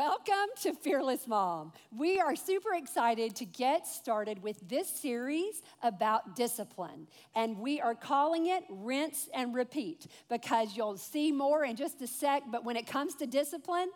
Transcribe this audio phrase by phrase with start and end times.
[0.00, 1.72] Welcome to Fearless Mom.
[1.94, 7.06] We are super excited to get started with this series about discipline.
[7.34, 12.06] And we are calling it Rinse and Repeat because you'll see more in just a
[12.06, 12.44] sec.
[12.50, 13.90] But when it comes to discipline,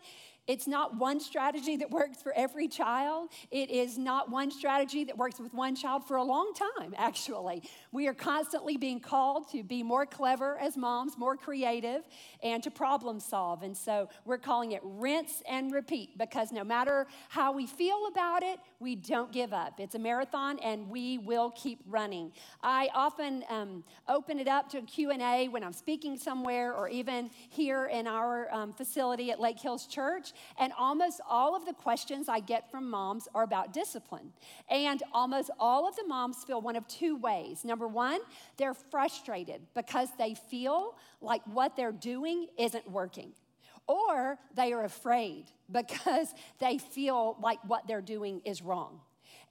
[0.47, 3.29] it's not one strategy that works for every child.
[3.49, 7.63] It is not one strategy that works with one child for a long time, actually.
[7.91, 12.03] We are constantly being called to be more clever as moms, more creative,
[12.43, 13.63] and to problem solve.
[13.63, 18.43] And so we're calling it rinse and repeat because no matter how we feel about
[18.43, 19.79] it, we don't give up.
[19.79, 22.31] It's a marathon and we will keep running.
[22.61, 27.31] I often um, open it up to a Q&A when I'm speaking somewhere or even
[27.49, 30.33] here in our um, facility at Lake Hills Church.
[30.59, 34.31] And almost all of the questions I get from moms are about discipline.
[34.69, 37.65] And almost all of the moms feel one of two ways.
[37.65, 38.19] Number one,
[38.57, 43.33] they're frustrated because they feel like what they're doing isn't working.
[43.87, 49.01] Or they are afraid because they feel like what they're doing is wrong.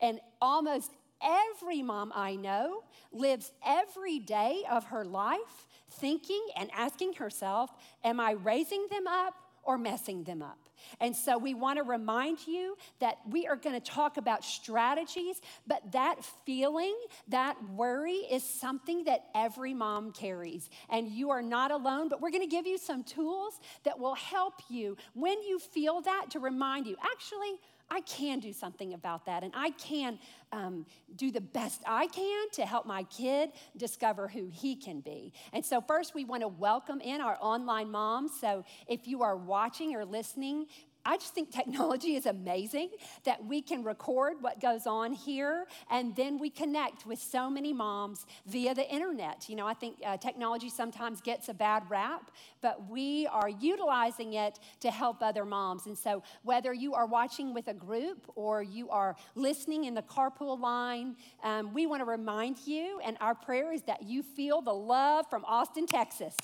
[0.01, 2.83] And almost every mom I know
[3.13, 7.71] lives every day of her life thinking and asking herself,
[8.03, 10.64] Am I raising them up or messing them up?
[11.01, 15.41] And so we want to remind you that we are going to talk about strategies,
[15.67, 16.95] but that feeling,
[17.29, 20.71] that worry is something that every mom carries.
[20.89, 24.15] And you are not alone, but we're going to give you some tools that will
[24.15, 29.27] help you when you feel that to remind you actually, I can do something about
[29.27, 30.19] that, and I can
[30.53, 35.33] um, do the best I can to help my kid discover who he can be.
[35.53, 38.33] And so, first, we want to welcome in our online moms.
[38.41, 40.67] So, if you are watching or listening,
[41.05, 42.91] I just think technology is amazing
[43.25, 47.73] that we can record what goes on here and then we connect with so many
[47.73, 49.49] moms via the internet.
[49.49, 54.35] You know, I think uh, technology sometimes gets a bad rap, but we are utilizing
[54.35, 55.87] it to help other moms.
[55.87, 60.03] And so, whether you are watching with a group or you are listening in the
[60.03, 64.61] carpool line, um, we want to remind you, and our prayer is that you feel
[64.61, 66.35] the love from Austin, Texas.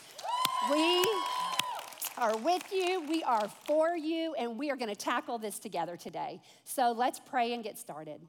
[0.71, 1.05] We
[2.19, 5.97] are with you, we are for you, and we are going to tackle this together
[5.97, 6.41] today.
[6.65, 8.21] So let's pray and get started.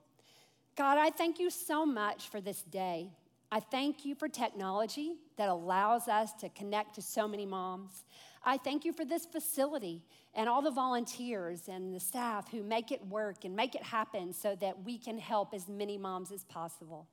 [0.75, 3.09] God, I thank you so much for this day.
[3.52, 8.06] I thank you for technology that allows us to connect to so many moms.
[8.44, 10.03] I thank you for this facility
[10.34, 14.31] and all the volunteers and the staff who make it work and make it happen
[14.31, 17.08] so that we can help as many moms as possible.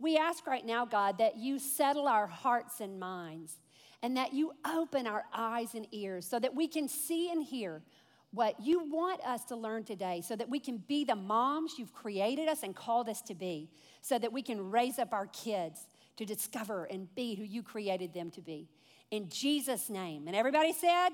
[0.00, 3.58] We ask right now, God, that you settle our hearts and minds
[4.02, 7.82] and that you open our eyes and ears so that we can see and hear
[8.30, 11.92] what you want us to learn today so that we can be the moms you've
[11.92, 13.70] created us and called us to be,
[14.02, 15.86] so that we can raise up our kids
[16.16, 18.68] to discover and be who you created them to be.
[19.10, 20.26] In Jesus' name.
[20.26, 21.10] And everybody said,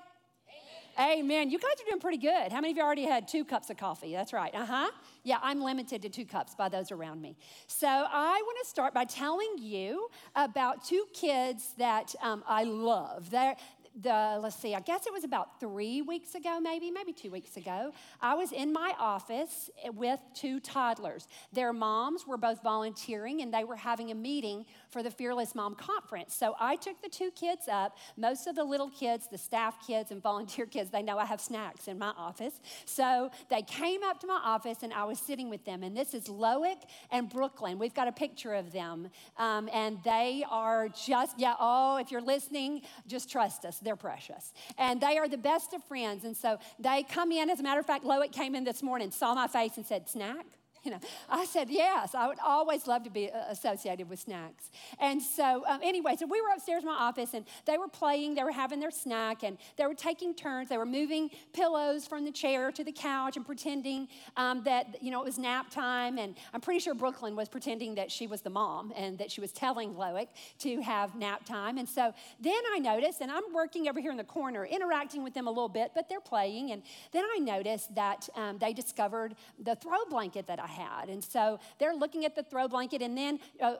[0.98, 1.50] Amen.
[1.50, 2.52] You guys are doing pretty good.
[2.52, 4.12] How many of you already had two cups of coffee?
[4.12, 4.54] That's right.
[4.54, 4.90] Uh huh.
[5.24, 7.36] Yeah, I'm limited to two cups by those around me.
[7.66, 13.30] So I want to start by telling you about two kids that um, I love.
[13.30, 13.56] They're,
[14.00, 17.56] the let's see i guess it was about three weeks ago maybe maybe two weeks
[17.56, 23.54] ago i was in my office with two toddlers their moms were both volunteering and
[23.54, 27.30] they were having a meeting for the fearless mom conference so i took the two
[27.32, 31.18] kids up most of the little kids the staff kids and volunteer kids they know
[31.18, 32.54] i have snacks in my office
[32.86, 36.14] so they came up to my office and i was sitting with them and this
[36.14, 41.38] is loic and brooklyn we've got a picture of them um, and they are just
[41.38, 44.52] yeah oh if you're listening just trust us they're precious.
[44.78, 46.24] And they are the best of friends.
[46.24, 47.50] And so they come in.
[47.50, 50.08] As a matter of fact, Loic came in this morning, saw my face, and said,
[50.08, 50.46] Snack?
[50.90, 51.00] You know,
[51.30, 54.70] I said, yes, I would always love to be uh, associated with snacks.
[55.00, 58.34] And so, um, anyway, so we were upstairs in my office and they were playing,
[58.34, 60.68] they were having their snack, and they were taking turns.
[60.68, 65.10] They were moving pillows from the chair to the couch and pretending um, that, you
[65.10, 66.18] know, it was nap time.
[66.18, 69.40] And I'm pretty sure Brooklyn was pretending that she was the mom and that she
[69.40, 70.28] was telling Loic
[70.58, 71.78] to have nap time.
[71.78, 75.32] And so then I noticed, and I'm working over here in the corner, interacting with
[75.32, 76.72] them a little bit, but they're playing.
[76.72, 81.08] And then I noticed that um, they discovered the throw blanket that I had.
[81.08, 83.76] And so they're looking at the throw blanket, and then uh,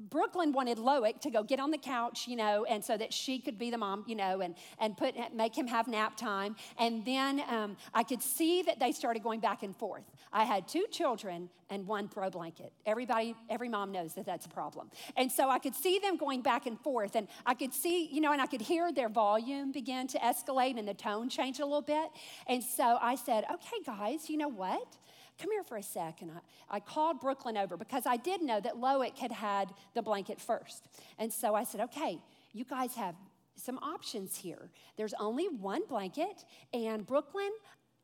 [0.00, 3.40] Brooklyn wanted Loic to go get on the couch, you know, and so that she
[3.40, 6.54] could be the mom, you know, and, and put, make him have nap time.
[6.78, 10.04] And then um, I could see that they started going back and forth.
[10.32, 12.72] I had two children and one throw blanket.
[12.86, 14.88] Everybody, every mom knows that that's a problem.
[15.16, 18.20] And so I could see them going back and forth, and I could see, you
[18.20, 21.64] know, and I could hear their volume begin to escalate and the tone change a
[21.64, 22.08] little bit.
[22.46, 24.96] And so I said, okay, guys, you know what?
[25.38, 26.22] Come here for a sec.
[26.22, 30.02] And I, I called Brooklyn over because I did know that Loic had had the
[30.02, 30.88] blanket first.
[31.18, 32.18] And so I said, okay,
[32.52, 33.14] you guys have
[33.56, 34.70] some options here.
[34.96, 37.50] There's only one blanket, and Brooklyn,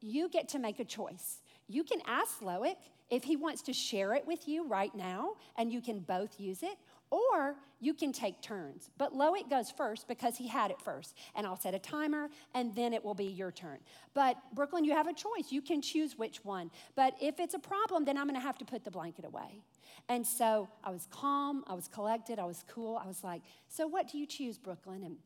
[0.01, 1.41] you get to make a choice.
[1.69, 2.77] You can ask Loic
[3.11, 6.63] if he wants to share it with you right now, and you can both use
[6.63, 6.77] it,
[7.15, 8.91] or you can take turns.
[8.99, 11.15] But Loic goes first because he had it first.
[11.37, 13.79] And I'll set a timer and then it will be your turn.
[14.15, 15.51] But Brooklyn, you have a choice.
[15.51, 16.71] You can choose which one.
[16.97, 19.63] But if it's a problem, then I'm going to have to put the blanket away.
[20.09, 23.01] And so I was calm, I was collected, I was cool.
[23.03, 25.03] I was like, So what do you choose, Brooklyn?
[25.05, 25.17] And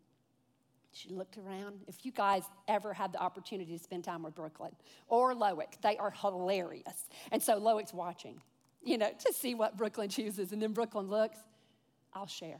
[0.92, 1.80] she looked around.
[1.86, 4.72] If you guys ever had the opportunity to spend time with Brooklyn
[5.08, 7.08] or Loic, they are hilarious.
[7.32, 8.40] And so Loic's watching,
[8.82, 10.52] you know, to see what Brooklyn chooses.
[10.52, 11.38] And then Brooklyn looks
[12.18, 12.58] I'll share.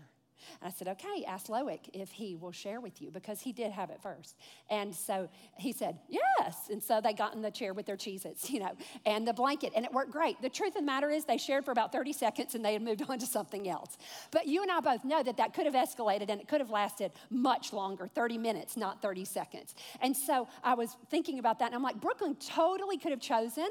[0.60, 3.72] And I said, okay, ask Loic if he will share with you because he did
[3.72, 4.36] have it first.
[4.70, 6.68] And so he said, yes.
[6.70, 8.70] And so they got in the chair with their Cheez Its, you know,
[9.04, 10.40] and the blanket, and it worked great.
[10.40, 12.82] The truth of the matter is, they shared for about 30 seconds and they had
[12.82, 13.98] moved on to something else.
[14.30, 16.70] But you and I both know that that could have escalated and it could have
[16.70, 19.74] lasted much longer 30 minutes, not 30 seconds.
[20.00, 23.68] And so I was thinking about that, and I'm like, Brooklyn totally could have chosen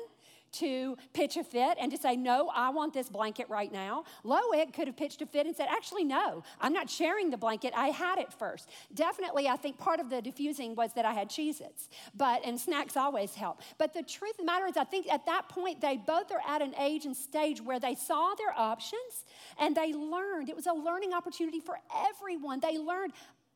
[0.54, 4.04] to pitch a fit and to say, No, I want this blanket right now.
[4.24, 7.74] Loic could have pitched a fit and said, Actually, no, I'm not sharing the blanket.
[7.76, 8.70] I had it first.
[8.94, 12.60] Definitely, I think part of the diffusing was that I had Cheez Its, but, and
[12.60, 13.62] snacks always help.
[13.78, 16.42] But the truth of the matter is, I think at that point, they both are
[16.48, 19.26] at an age and stage where they saw their options
[19.60, 20.50] and they learned.
[20.50, 21.78] It was a learning opportunity for
[22.10, 22.60] everyone.
[22.60, 23.14] They learned,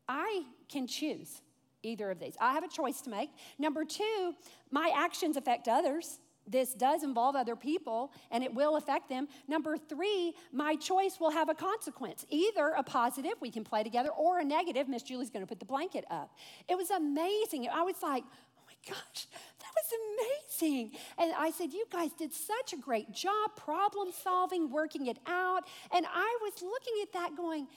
[0.07, 1.41] I can choose
[1.83, 2.35] either of these.
[2.39, 3.29] I have a choice to make.
[3.57, 4.33] Number two,
[4.69, 6.19] my actions affect others
[6.51, 9.27] this does involve other people and it will affect them.
[9.47, 14.09] Number three, my choice will have a consequence either a positive, we can play together,
[14.09, 14.87] or a negative.
[14.87, 16.35] Miss Julie's to put the blanket up.
[16.67, 17.67] It was amazing.
[17.73, 19.27] I was like, oh my gosh,
[19.59, 20.91] that was amazing.
[21.17, 25.63] And I said, You guys did such a great job problem solving, working it out.
[25.93, 27.67] And I was looking at that going,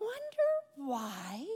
[0.00, 1.46] Wonder why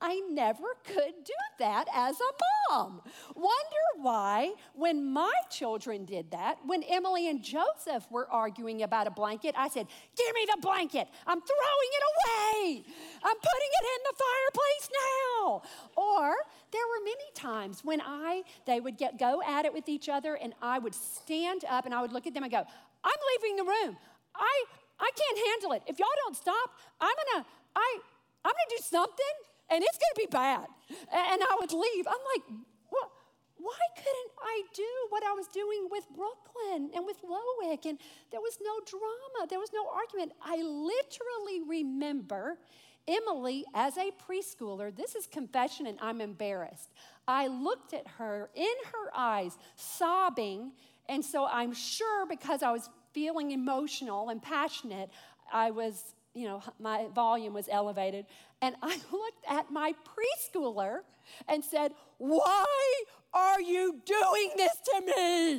[0.00, 3.00] I never could do that as a mom.
[3.34, 9.10] Wonder why, when my children did that, when Emily and Joseph were arguing about a
[9.10, 9.86] blanket, I said,
[10.16, 11.08] Give me the blanket.
[11.26, 12.84] I'm throwing it away.
[13.22, 15.62] I'm putting it in the fireplace now.
[15.96, 16.34] Or
[16.72, 20.34] there were many times when I, they would get go at it with each other,
[20.34, 22.64] and I would stand up and I would look at them and go,
[23.04, 23.96] I'm leaving the room.
[24.34, 24.64] I,
[24.98, 25.82] I can't handle it.
[25.86, 26.70] If y'all don't stop,
[27.00, 27.46] I'm gonna,
[27.76, 27.98] I,
[28.44, 30.66] I'm gonna do something and it's going to be bad.
[30.90, 32.06] And I would leave.
[32.06, 32.44] I'm like,
[32.90, 33.10] what?
[33.56, 37.86] Why couldn't I do what I was doing with Brooklyn and with Loic?
[37.86, 37.98] And
[38.30, 40.32] there was no drama, there was no argument.
[40.44, 42.58] I literally remember
[43.06, 44.94] Emily as a preschooler.
[44.94, 46.90] This is confession, and I'm embarrassed.
[47.28, 50.72] I looked at her in her eyes, sobbing.
[51.08, 55.10] And so I'm sure because I was feeling emotional and passionate,
[55.52, 58.26] I was you know, my volume was elevated.
[58.64, 61.00] And I looked at my preschooler
[61.48, 65.52] and said, Why are you doing this to me?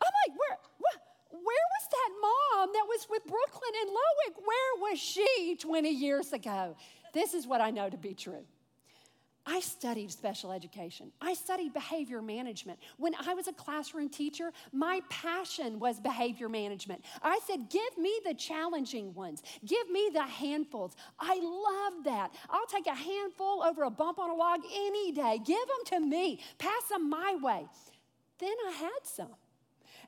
[0.00, 0.58] I'm like, where,
[1.30, 4.42] where, was that mom that was with Brooklyn and Loic?
[4.44, 6.76] Where was she 20 years ago?
[7.12, 8.44] This is what I know to be true.
[9.46, 11.12] I studied special education.
[11.20, 12.78] I studied behavior management.
[12.96, 17.04] When I was a classroom teacher, my passion was behavior management.
[17.22, 20.96] I said, Give me the challenging ones, give me the handfuls.
[21.20, 22.32] I love that.
[22.48, 25.38] I'll take a handful over a bump on a log any day.
[25.44, 27.66] Give them to me, pass them my way.
[28.38, 29.34] Then I had some.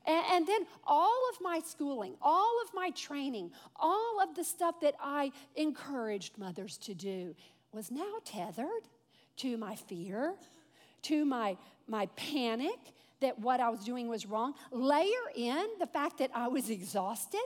[0.07, 4.95] And, then all of my schooling, all of my training, all of the stuff that
[5.00, 7.35] I encouraged mothers to do
[7.73, 8.87] was now tethered
[9.38, 10.35] to my fear,
[11.02, 12.78] to my, my panic
[13.21, 14.55] that what I was doing was wrong.
[14.71, 17.45] Layer in the fact that I was exhausted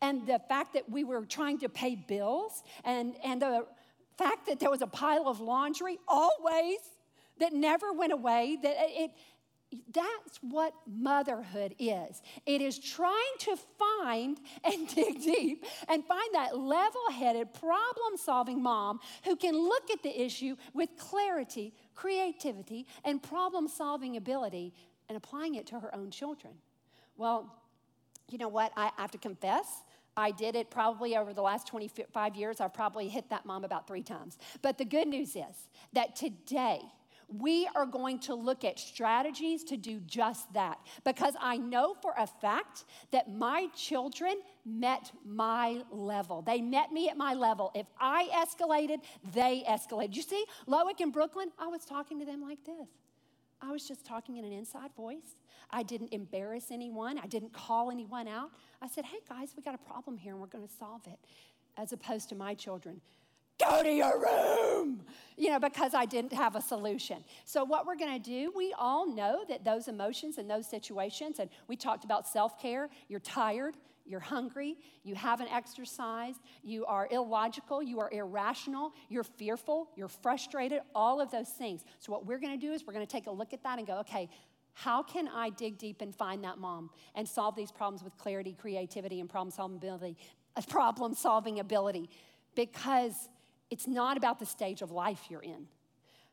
[0.00, 3.66] and the fact that we were trying to pay bills and, and the
[4.16, 6.78] fact that there was a pile of laundry always
[7.40, 9.10] that never went away, that it,
[9.92, 12.22] that's what motherhood is.
[12.46, 18.62] It is trying to find and dig deep and find that level headed, problem solving
[18.62, 24.74] mom who can look at the issue with clarity, creativity, and problem solving ability
[25.08, 26.54] and applying it to her own children.
[27.16, 27.54] Well,
[28.30, 28.72] you know what?
[28.76, 29.66] I have to confess.
[30.16, 32.60] I did it probably over the last 25 years.
[32.60, 34.38] I've probably hit that mom about three times.
[34.60, 36.80] But the good news is that today,
[37.38, 42.14] we are going to look at strategies to do just that because I know for
[42.18, 46.42] a fact that my children met my level.
[46.42, 47.70] They met me at my level.
[47.74, 48.98] If I escalated,
[49.32, 50.14] they escalated.
[50.14, 52.88] You see, Loic in Brooklyn, I was talking to them like this.
[53.60, 55.36] I was just talking in an inside voice.
[55.70, 57.18] I didn't embarrass anyone.
[57.18, 58.50] I didn't call anyone out.
[58.82, 61.18] I said, hey guys, we got a problem here and we're going to solve it.
[61.78, 63.00] As opposed to my children,
[63.58, 65.02] go to your room,
[65.36, 67.24] you know, because I didn't have a solution.
[67.44, 71.50] So, what we're gonna do, we all know that those emotions and those situations, and
[71.68, 77.82] we talked about self care, you're tired, you're hungry, you haven't exercised, you are illogical,
[77.82, 81.84] you are irrational, you're fearful, you're frustrated, all of those things.
[81.98, 83.98] So, what we're gonna do is we're gonna take a look at that and go,
[84.00, 84.28] okay,
[84.74, 88.56] how can I dig deep and find that mom and solve these problems with clarity,
[88.58, 90.16] creativity, and problem solving ability?
[90.56, 92.08] Uh, problem solving ability,
[92.54, 93.28] because
[93.72, 95.66] it's not about the stage of life you're in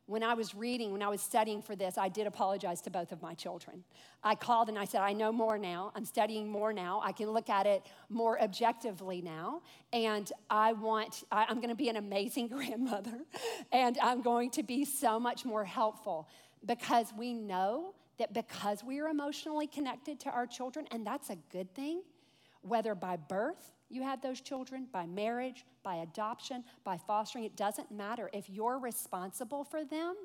[0.09, 3.11] when I was reading, when I was studying for this, I did apologize to both
[3.11, 3.83] of my children.
[4.23, 5.91] I called and I said, I know more now.
[5.93, 6.99] I'm studying more now.
[7.03, 9.61] I can look at it more objectively now.
[9.93, 13.19] And I want, I'm going to be an amazing grandmother.
[13.71, 16.27] And I'm going to be so much more helpful
[16.65, 21.37] because we know that because we are emotionally connected to our children, and that's a
[21.51, 22.01] good thing,
[22.63, 27.43] whether by birth, you had those children by marriage, by adoption, by fostering.
[27.43, 28.29] It doesn't matter.
[28.33, 30.15] If you're responsible for them,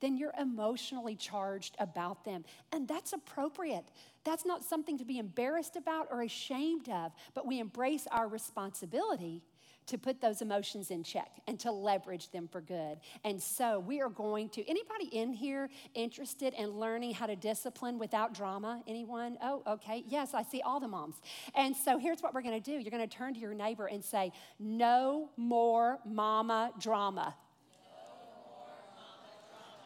[0.00, 2.44] then you're emotionally charged about them.
[2.72, 3.84] And that's appropriate.
[4.24, 9.42] That's not something to be embarrassed about or ashamed of, but we embrace our responsibility
[9.86, 12.98] to put those emotions in check and to leverage them for good.
[13.24, 17.98] And so we are going to, anybody in here interested in learning how to discipline
[17.98, 18.82] without drama?
[18.86, 19.38] Anyone?
[19.42, 20.04] Oh, okay.
[20.08, 21.16] Yes, I see all the moms.
[21.54, 23.86] And so here's what we're going to do you're going to turn to your neighbor
[23.86, 27.34] and say, No more mama drama.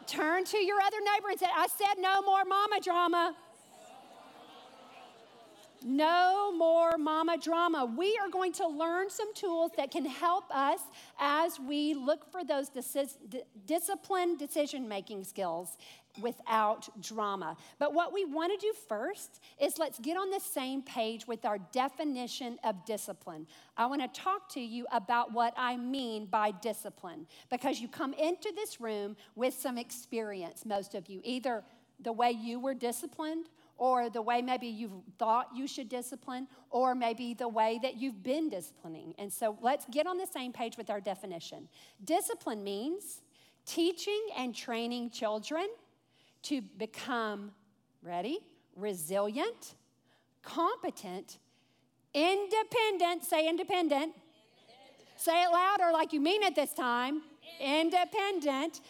[0.06, 3.34] Turn to your other neighbor and say, I said no more mama drama.
[5.86, 7.84] No more mama drama.
[7.84, 10.80] We are going to learn some tools that can help us
[11.20, 12.70] as we look for those
[13.66, 15.76] disciplined decision making skills
[16.22, 17.58] without drama.
[17.78, 21.44] But what we want to do first is let's get on the same page with
[21.44, 23.46] our definition of discipline.
[23.76, 28.14] I want to talk to you about what I mean by discipline because you come
[28.14, 31.62] into this room with some experience, most of you, either
[32.00, 36.94] the way you were disciplined or the way maybe you've thought you should discipline, or
[36.94, 39.14] maybe the way that you've been disciplining.
[39.18, 41.68] And so let's get on the same page with our definition.
[42.04, 43.22] Discipline means
[43.66, 45.66] teaching and training children
[46.42, 47.52] to become,
[48.02, 48.38] ready,
[48.76, 49.74] resilient,
[50.42, 51.38] competent,
[52.12, 54.12] independent, say independent.
[54.12, 54.14] independent.
[55.16, 57.22] Say it louder like you mean it this time.
[57.60, 58.02] Independent.
[58.12, 58.80] independent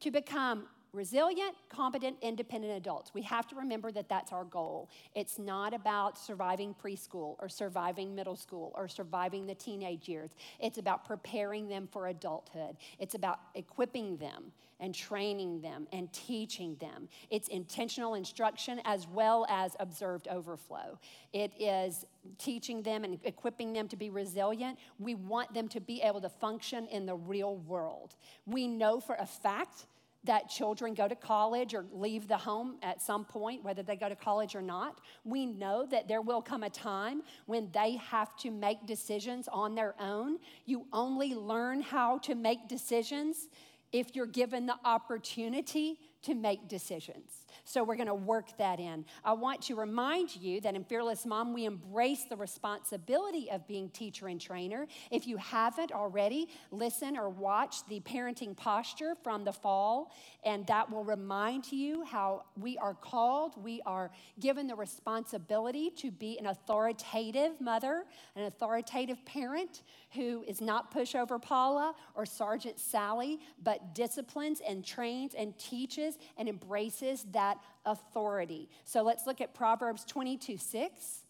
[0.00, 0.66] to become
[0.96, 3.12] resilient, competent, independent adults.
[3.14, 4.88] We have to remember that that's our goal.
[5.14, 10.30] It's not about surviving preschool or surviving middle school or surviving the teenage years.
[10.58, 12.76] It's about preparing them for adulthood.
[12.98, 17.08] It's about equipping them and training them and teaching them.
[17.30, 20.98] It's intentional instruction as well as observed overflow.
[21.32, 22.04] It is
[22.38, 24.78] teaching them and equipping them to be resilient.
[24.98, 28.16] We want them to be able to function in the real world.
[28.46, 29.86] We know for a fact
[30.26, 34.08] that children go to college or leave the home at some point, whether they go
[34.08, 35.00] to college or not.
[35.24, 39.74] We know that there will come a time when they have to make decisions on
[39.74, 40.38] their own.
[40.64, 43.48] You only learn how to make decisions
[43.92, 47.45] if you're given the opportunity to make decisions.
[47.64, 49.04] So we're going to work that in.
[49.24, 53.88] I want to remind you that in Fearless Mom, we embrace the responsibility of being
[53.90, 54.86] teacher and trainer.
[55.10, 60.12] If you haven't already, listen or watch the parenting posture from the fall,
[60.44, 64.10] and that will remind you how we are called, we are
[64.40, 69.82] given the responsibility to be an authoritative mother, an authoritative parent
[70.12, 76.48] who is not pushover Paula or Sergeant Sally, but disciplines and trains and teaches and
[76.48, 77.45] embraces that
[77.84, 78.68] authority.
[78.84, 81.20] So let's look at Proverbs 22 6.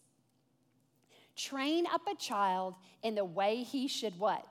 [1.35, 4.45] Train up a child in the way he should what?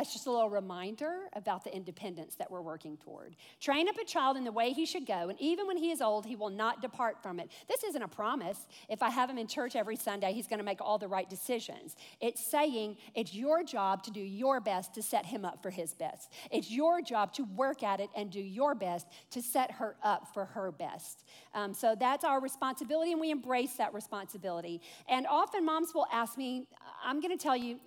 [0.00, 3.36] That's just a little reminder about the independence that we're working toward.
[3.60, 6.00] Train up a child in the way he should go, and even when he is
[6.00, 7.50] old, he will not depart from it.
[7.68, 8.66] This isn't a promise.
[8.88, 11.28] If I have him in church every Sunday, he's going to make all the right
[11.28, 11.96] decisions.
[12.18, 15.92] It's saying it's your job to do your best to set him up for his
[15.92, 16.32] best.
[16.50, 20.32] It's your job to work at it and do your best to set her up
[20.32, 21.24] for her best.
[21.52, 24.80] Um, so that's our responsibility, and we embrace that responsibility.
[25.10, 26.68] And often moms will ask me,
[27.04, 27.80] I'm going to tell you,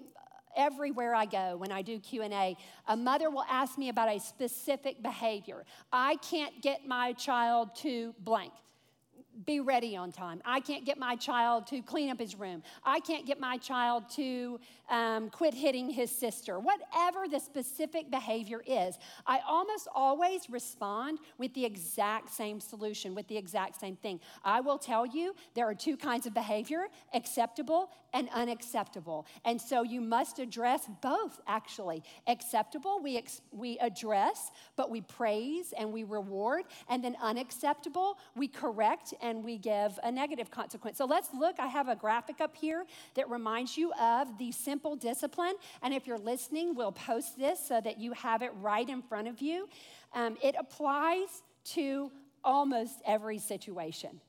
[0.55, 2.57] everywhere I go when I do Q&A,
[2.87, 5.63] a mother will ask me about a specific behavior.
[5.91, 8.53] I can't get my child to blank.
[9.45, 10.41] be ready on time.
[10.45, 12.61] I can't get my child to clean up his room.
[12.83, 16.59] I can't get my child to um, quit hitting his sister.
[16.59, 23.27] Whatever the specific behavior is, I almost always respond with the exact same solution, with
[23.27, 24.19] the exact same thing.
[24.43, 29.25] I will tell you there are two kinds of behavior acceptable and unacceptable.
[29.43, 32.03] And so you must address both, actually.
[32.27, 36.63] Acceptable, we, ex- we address, but we praise and we reward.
[36.89, 40.97] And then unacceptable, we correct and we give a negative consequence.
[40.97, 41.59] So let's look.
[41.59, 45.53] I have a graphic up here that reminds you of the simple discipline.
[45.81, 49.27] And if you're listening, we'll post this so that you have it right in front
[49.27, 49.67] of you.
[50.13, 52.11] Um, it applies to
[52.43, 54.21] almost every situation.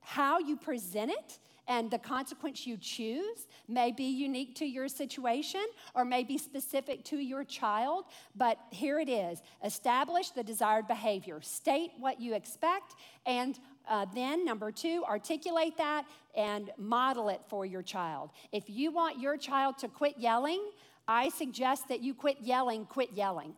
[0.00, 5.64] How you present it and the consequence you choose may be unique to your situation
[5.94, 8.04] or may be specific to your child,
[8.36, 12.94] but here it is establish the desired behavior, state what you expect,
[13.26, 13.58] and
[13.88, 16.04] uh, then, number two, articulate that
[16.36, 18.30] and model it for your child.
[18.52, 20.60] If you want your child to quit yelling,
[21.06, 23.54] I suggest that you quit yelling, quit yelling.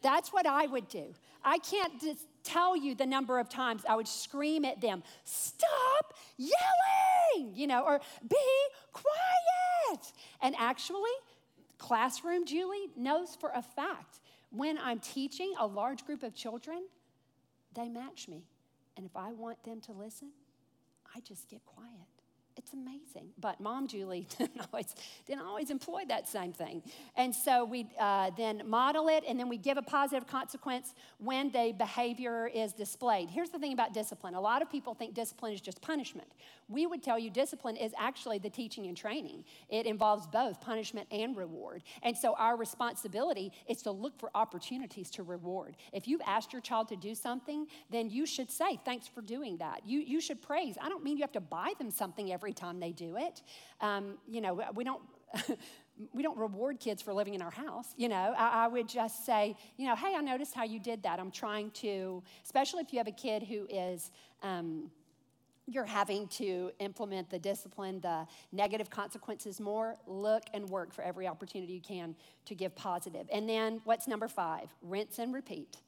[0.00, 1.12] That's what I would do.
[1.44, 6.14] I can't just tell you the number of times I would scream at them, stop
[6.36, 8.36] yelling, you know, or be
[8.92, 10.12] quiet.
[10.40, 11.10] And actually,
[11.78, 16.84] classroom Julie knows for a fact when I'm teaching a large group of children,
[17.74, 18.44] they match me.
[18.96, 20.30] And if I want them to listen,
[21.14, 22.17] I just get quiet.
[22.58, 23.30] It's amazing.
[23.38, 24.94] But Mom Julie didn't always,
[25.26, 26.82] didn't always employ that same thing.
[27.16, 31.52] And so we uh, then model it and then we give a positive consequence when
[31.52, 33.30] the behavior is displayed.
[33.30, 36.28] Here's the thing about discipline a lot of people think discipline is just punishment.
[36.68, 41.06] We would tell you discipline is actually the teaching and training, it involves both punishment
[41.12, 41.82] and reward.
[42.02, 45.76] And so our responsibility is to look for opportunities to reward.
[45.92, 49.58] If you've asked your child to do something, then you should say, Thanks for doing
[49.58, 49.82] that.
[49.86, 50.76] You, you should praise.
[50.80, 53.42] I don't mean you have to buy them something every every time they do it.
[53.82, 55.02] Um, you know, we don't.
[56.12, 57.88] we don't reward kids for living in our house.
[57.96, 61.02] You know, I, I, would just say, you know, hey, I noticed how you did
[61.02, 61.18] that.
[61.18, 64.12] I'm trying to, especially if you have a kid who is,
[64.44, 64.92] um,
[65.66, 71.26] you're having to implement the discipline, the negative consequences more, look and work for every
[71.26, 72.14] opportunity you can
[72.44, 73.26] to give positive.
[73.32, 74.72] And then what's number five?
[74.82, 75.78] Rinse and repeat.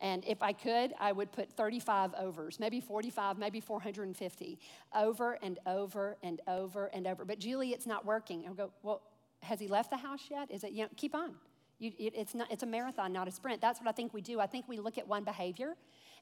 [0.00, 4.58] And if I could, I would put 35 overs, maybe 45, maybe 450,
[4.94, 7.24] over and over and over and over.
[7.24, 8.44] But Julie, it's not working.
[8.46, 9.02] I'll go, well,
[9.42, 10.50] has he left the house yet?
[10.50, 11.34] Is it, you know, keep on.
[11.78, 13.60] You, it, it's, not, it's a marathon, not a sprint.
[13.60, 14.40] That's what I think we do.
[14.40, 15.74] I think we look at one behavior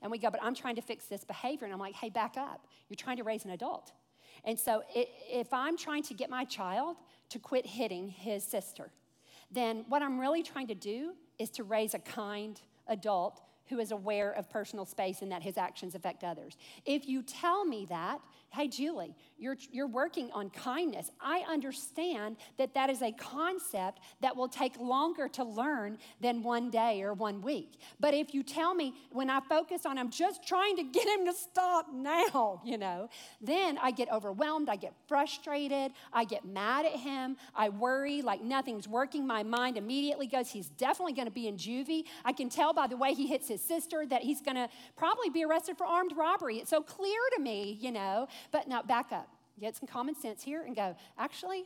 [0.02, 1.64] and we go, but I'm trying to fix this behavior.
[1.64, 2.66] And I'm like, hey, back up.
[2.88, 3.92] You're trying to raise an adult.
[4.44, 6.96] And so it, if I'm trying to get my child
[7.30, 8.90] to quit hitting his sister,
[9.50, 13.92] then what I'm really trying to do is to raise a kind adult who is
[13.92, 16.56] aware of personal space and that his actions affect others.
[16.84, 22.74] If you tell me that, hey, Julie, you're, you're working on kindness, I understand that
[22.74, 27.42] that is a concept that will take longer to learn than one day or one
[27.42, 27.78] week.
[28.00, 31.26] But if you tell me when I focus on, I'm just trying to get him
[31.26, 33.08] to stop now, you know,
[33.40, 38.42] then I get overwhelmed, I get frustrated, I get mad at him, I worry like
[38.42, 39.26] nothing's working.
[39.26, 42.04] My mind immediately goes, he's definitely going to be in juvie.
[42.24, 45.28] I can tell by the way he hits his sister that he's going to probably
[45.30, 46.58] be arrested for armed robbery.
[46.58, 48.28] It's so clear to me, you know.
[48.50, 49.25] But now back up.
[49.58, 51.64] Get some common sense here and go, actually,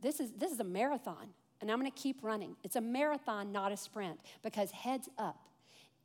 [0.00, 1.28] this is, this is a marathon,
[1.60, 2.56] and I'm going to keep running.
[2.62, 5.48] It's a marathon, not a sprint, because heads up,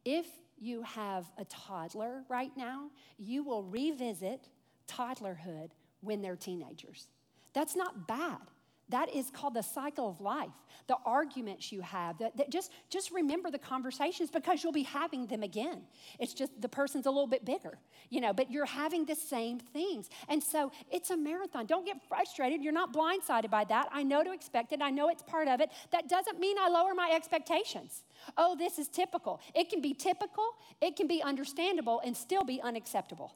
[0.06, 0.26] if
[0.60, 4.48] you have a toddler right now, you will revisit
[4.88, 5.72] toddlerhood
[6.02, 7.08] when they're teenagers.
[7.54, 8.40] That's not bad.
[8.90, 10.52] That is called the cycle of life.
[10.88, 15.28] The arguments you have, that, that, just, just remember the conversations because you'll be having
[15.28, 15.82] them again.
[16.20, 17.78] It's just the person's a little bit bigger,
[18.10, 20.10] you know, but you're having the same things.
[20.30, 21.66] And so it's a marathon.
[21.66, 22.64] Don't get frustrated.
[22.64, 23.90] You're not blindsided by that.
[23.92, 25.72] I know to expect it, I know it's part of it.
[25.92, 28.04] That doesn't mean I lower my expectations.
[28.38, 29.42] Oh, this is typical.
[29.54, 33.36] It can be typical, it can be understandable, and still be unacceptable.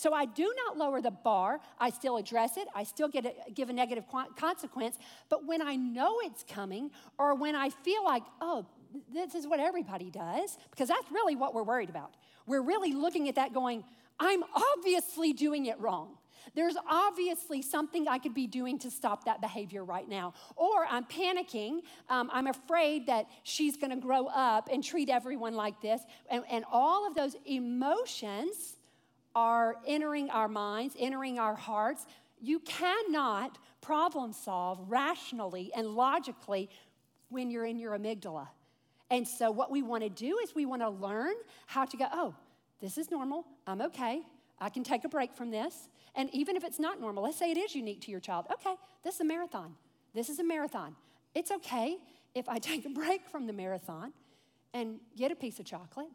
[0.00, 1.60] So I do not lower the bar.
[1.78, 2.66] I still address it.
[2.74, 4.96] I still get a, give a negative consequence.
[5.28, 8.64] But when I know it's coming, or when I feel like, oh,
[9.12, 12.14] this is what everybody does, because that's really what we're worried about.
[12.46, 13.84] We're really looking at that going,
[14.18, 14.42] I'm
[14.78, 16.16] obviously doing it wrong.
[16.54, 20.32] There's obviously something I could be doing to stop that behavior right now.
[20.56, 21.80] Or I'm panicking.
[22.08, 26.00] Um, I'm afraid that she's going to grow up and treat everyone like this.
[26.30, 28.78] And, and all of those emotions
[29.34, 32.06] are entering our minds, entering our hearts.
[32.40, 36.68] You cannot problem solve rationally and logically
[37.28, 38.48] when you're in your amygdala.
[39.10, 41.34] And so, what we want to do is we want to learn
[41.66, 42.34] how to go, oh,
[42.80, 43.44] this is normal.
[43.66, 44.22] I'm okay.
[44.60, 45.88] I can take a break from this.
[46.14, 48.46] And even if it's not normal, let's say it is unique to your child.
[48.52, 49.74] Okay, this is a marathon.
[50.14, 50.96] This is a marathon.
[51.34, 51.98] It's okay
[52.34, 54.12] if I take a break from the marathon
[54.72, 56.10] and get a piece of chocolate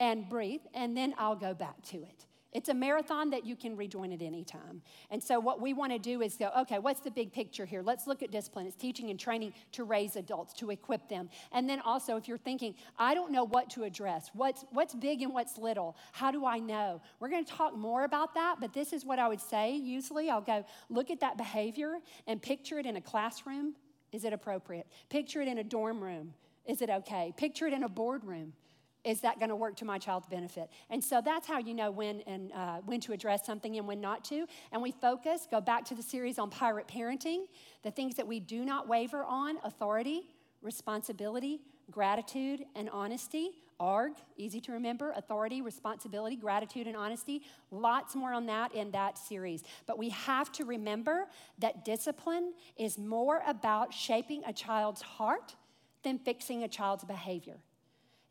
[0.00, 2.26] and breathe, and then I'll go back to it.
[2.52, 4.82] It's a marathon that you can rejoin at any time.
[5.10, 7.80] And so, what we want to do is go, okay, what's the big picture here?
[7.80, 8.66] Let's look at discipline.
[8.66, 11.30] It's teaching and training to raise adults, to equip them.
[11.52, 15.22] And then also, if you're thinking, I don't know what to address, what's, what's big
[15.22, 17.00] and what's little, how do I know?
[17.20, 19.76] We're going to talk more about that, but this is what I would say.
[19.76, 23.74] Usually, I'll go look at that behavior and picture it in a classroom.
[24.10, 24.88] Is it appropriate?
[25.08, 26.34] Picture it in a dorm room.
[26.66, 27.32] Is it okay?
[27.36, 28.54] Picture it in a boardroom
[29.04, 30.70] is that going to work to my child's benefit?
[30.90, 34.00] And so that's how you know when and uh, when to address something and when
[34.00, 34.46] not to.
[34.72, 37.44] And we focus, go back to the series on pirate parenting,
[37.82, 40.22] the things that we do not waver on authority,
[40.62, 41.60] responsibility,
[41.90, 43.50] gratitude, and honesty.
[43.80, 47.40] ARG, easy to remember, authority, responsibility, gratitude, and honesty.
[47.70, 49.62] Lots more on that in that series.
[49.86, 51.28] But we have to remember
[51.60, 55.56] that discipline is more about shaping a child's heart
[56.02, 57.56] than fixing a child's behavior.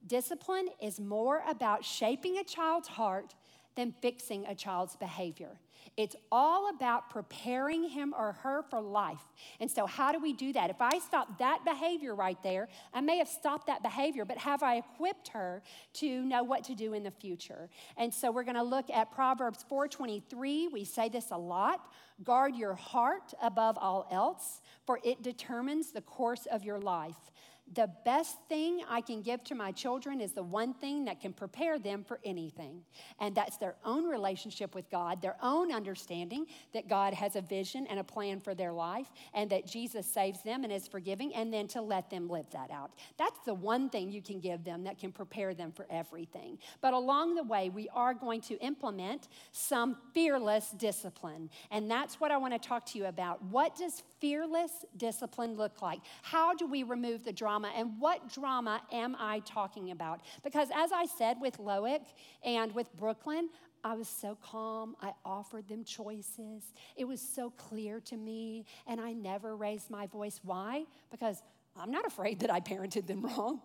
[0.05, 3.35] Discipline is more about shaping a child's heart
[3.75, 5.59] than fixing a child's behavior.
[5.95, 9.23] It's all about preparing him or her for life.
[9.59, 10.69] And so, how do we do that?
[10.69, 14.63] If I stop that behavior right there, I may have stopped that behavior, but have
[14.63, 15.61] I equipped her
[15.93, 17.69] to know what to do in the future?
[17.97, 20.71] And so, we're going to look at Proverbs 4:23.
[20.71, 21.91] We say this a lot.
[22.23, 27.31] Guard your heart above all else, for it determines the course of your life.
[27.75, 31.33] The best thing I can give to my children is the one thing that can
[31.33, 32.81] prepare them for anything.
[33.19, 37.85] And that's their own relationship with God, their own understanding that God has a vision
[37.87, 41.53] and a plan for their life, and that Jesus saves them and is forgiving, and
[41.53, 42.91] then to let them live that out.
[43.17, 46.57] That's the one thing you can give them that can prepare them for everything.
[46.81, 51.51] But along the way, we are going to implement some fearless discipline.
[51.69, 53.43] And that's what I want to talk to you about.
[53.43, 55.99] What does fearless discipline look like?
[56.21, 57.71] How do we remove the drama?
[57.75, 60.21] And what drama am I talking about?
[60.43, 62.01] Because as I said with Loic
[62.43, 63.49] and with Brooklyn,
[63.83, 64.95] I was so calm.
[65.01, 66.73] I offered them choices.
[66.97, 70.39] It was so clear to me, and I never raised my voice.
[70.43, 70.83] Why?
[71.11, 71.41] Because
[71.77, 73.61] I'm not afraid that I parented them wrong.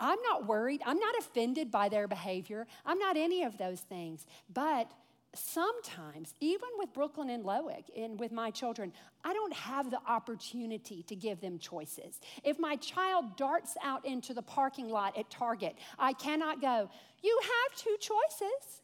[0.00, 0.80] I'm not worried.
[0.86, 2.66] I'm not offended by their behavior.
[2.86, 4.26] I'm not any of those things.
[4.52, 4.90] But
[5.34, 8.92] sometimes, even with Brooklyn and Loic and with my children,
[9.24, 12.20] I don't have the opportunity to give them choices.
[12.44, 16.90] If my child darts out into the parking lot at Target, I cannot go,
[17.22, 18.82] You have two choices.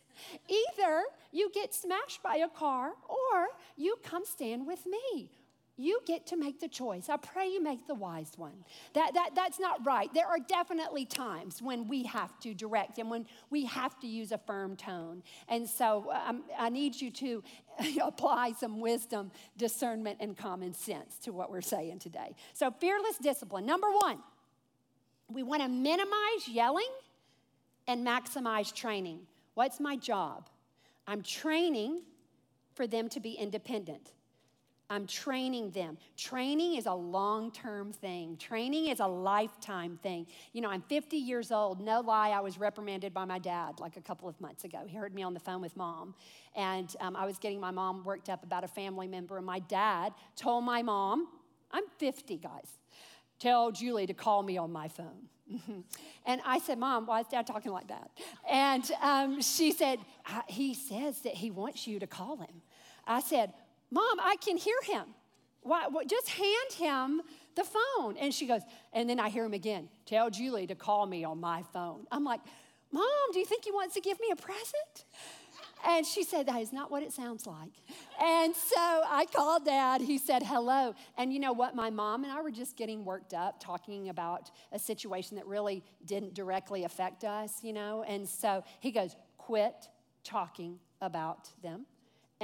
[0.49, 1.03] Either
[1.33, 5.31] you get smashed by a car or you come stand with me
[5.77, 7.09] you get to make the choice.
[7.09, 8.65] I pray you make the wise one.
[8.93, 10.13] That, that, that's not right.
[10.15, 14.31] There are definitely times when we have to direct and when we have to use
[14.31, 15.23] a firm tone.
[15.49, 17.43] And so um, I need you to
[18.03, 22.37] apply some wisdom, discernment, and common sense to what we're saying today.
[22.53, 23.67] So, fearless discipline.
[23.67, 24.19] Number one,
[25.29, 26.91] we want to minimize yelling
[27.89, 29.21] and maximize training.
[29.55, 30.49] What's my job?
[31.07, 32.03] I'm training
[32.75, 34.13] for them to be independent.
[34.95, 35.99] I'm training them.
[36.17, 40.29] Training is a long term thing, training is a lifetime thing.
[40.53, 41.81] You know, I'm 50 years old.
[41.81, 44.85] No lie, I was reprimanded by my dad like a couple of months ago.
[44.87, 46.15] He heard me on the phone with mom,
[46.55, 49.59] and um, I was getting my mom worked up about a family member, and my
[49.59, 51.27] dad told my mom,
[51.73, 52.79] I'm 50, guys,
[53.41, 55.29] tell Julie to call me on my phone.
[56.25, 58.11] and I said, Mom, why is dad talking like that?
[58.49, 59.99] And um, she said,
[60.47, 62.63] He says that he wants you to call him.
[63.07, 63.53] I said,
[63.90, 65.05] Mom, I can hear him.
[65.62, 67.23] Why, just hand him
[67.55, 68.16] the phone.
[68.16, 71.40] And she goes, and then I hear him again, tell Julie to call me on
[71.40, 72.07] my phone.
[72.11, 72.40] I'm like,
[72.92, 75.05] Mom, do you think he wants to give me a present?
[75.87, 77.73] And she said, That is not what it sounds like.
[78.23, 80.01] And so I called dad.
[80.01, 80.94] He said, Hello.
[81.18, 81.75] And you know what?
[81.75, 85.83] My mom and I were just getting worked up, talking about a situation that really
[86.07, 88.05] didn't directly affect us, you know?
[88.07, 89.88] And so he goes, Quit
[90.23, 91.85] talking about them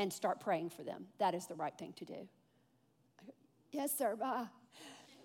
[0.01, 1.07] and start praying for them.
[1.19, 2.29] That is the right thing to do.
[3.71, 4.47] Yes, sir, bye.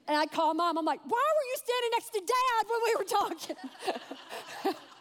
[0.08, 0.78] And I call mom.
[0.78, 3.04] I'm like, why were you standing next to dad when we were
[4.66, 4.76] talking?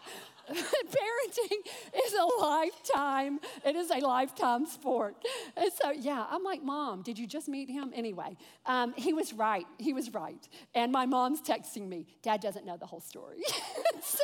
[1.35, 1.59] parenting
[2.07, 5.17] is a lifetime it is a lifetime sport.
[5.57, 7.93] And so yeah i'm like mom did you just meet him?
[7.95, 10.49] Anyway um, he was right he was right.
[10.75, 13.39] And my mom's texting me dad doesn't know the whole story.
[14.07, 14.23] So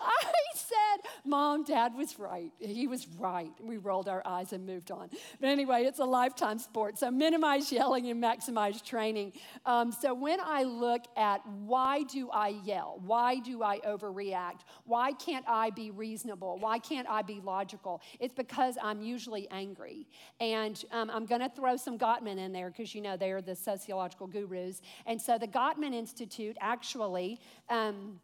[0.00, 3.50] i said mom dad was right he was right.
[3.62, 5.10] We rolled our eyes and moved on.
[5.40, 9.32] But anyway it's a lifetime sport so minimize yelling and maximize training.
[9.64, 15.12] Um, so when i look at why do i yell why do i overreact why
[15.12, 16.25] can't I be reasonable?
[16.34, 18.02] Why can't I be logical?
[18.20, 20.06] It's because I'm usually angry.
[20.40, 23.54] And um, I'm going to throw some Gottman in there because you know they're the
[23.54, 24.82] sociological gurus.
[25.06, 27.40] And so the Gottman Institute actually.
[27.68, 28.20] Um,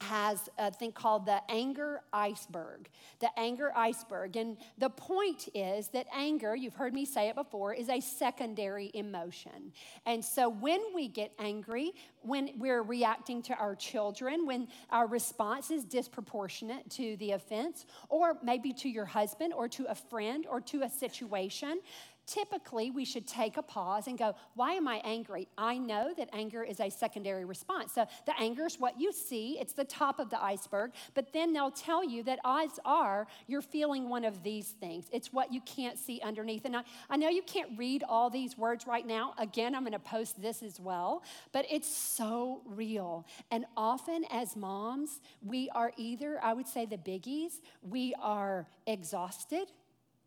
[0.00, 2.88] has a thing called the anger iceberg.
[3.20, 4.36] The anger iceberg.
[4.36, 8.90] And the point is that anger, you've heard me say it before, is a secondary
[8.94, 9.72] emotion.
[10.06, 15.70] And so when we get angry, when we're reacting to our children, when our response
[15.70, 20.60] is disproportionate to the offense, or maybe to your husband, or to a friend, or
[20.62, 21.80] to a situation,
[22.26, 25.48] typically we should take a pause and go, Why am I angry?
[25.58, 27.92] I know that anger is a secondary response.
[27.92, 31.52] So the anger is what you see, it's the top of the iceberg, but then
[31.52, 35.06] they'll tell you that odds are you're feeling one of these things.
[35.12, 36.64] It's what you can't see underneath.
[36.64, 39.34] And I, I know you can't read all these words right now.
[39.38, 43.26] Again, I'm going to post this as well, but it's so real.
[43.50, 49.68] And often as moms, we are either, I would say, the biggies, we are exhausted,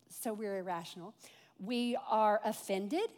[0.08, 1.14] so we're irrational
[1.58, 3.08] we are offended,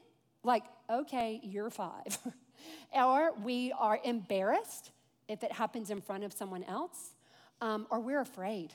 [0.42, 2.18] like, okay, you're five.
[2.94, 4.90] or we are embarrassed
[5.28, 7.14] if it happens in front of someone else,
[7.60, 8.72] um, or we're afraid.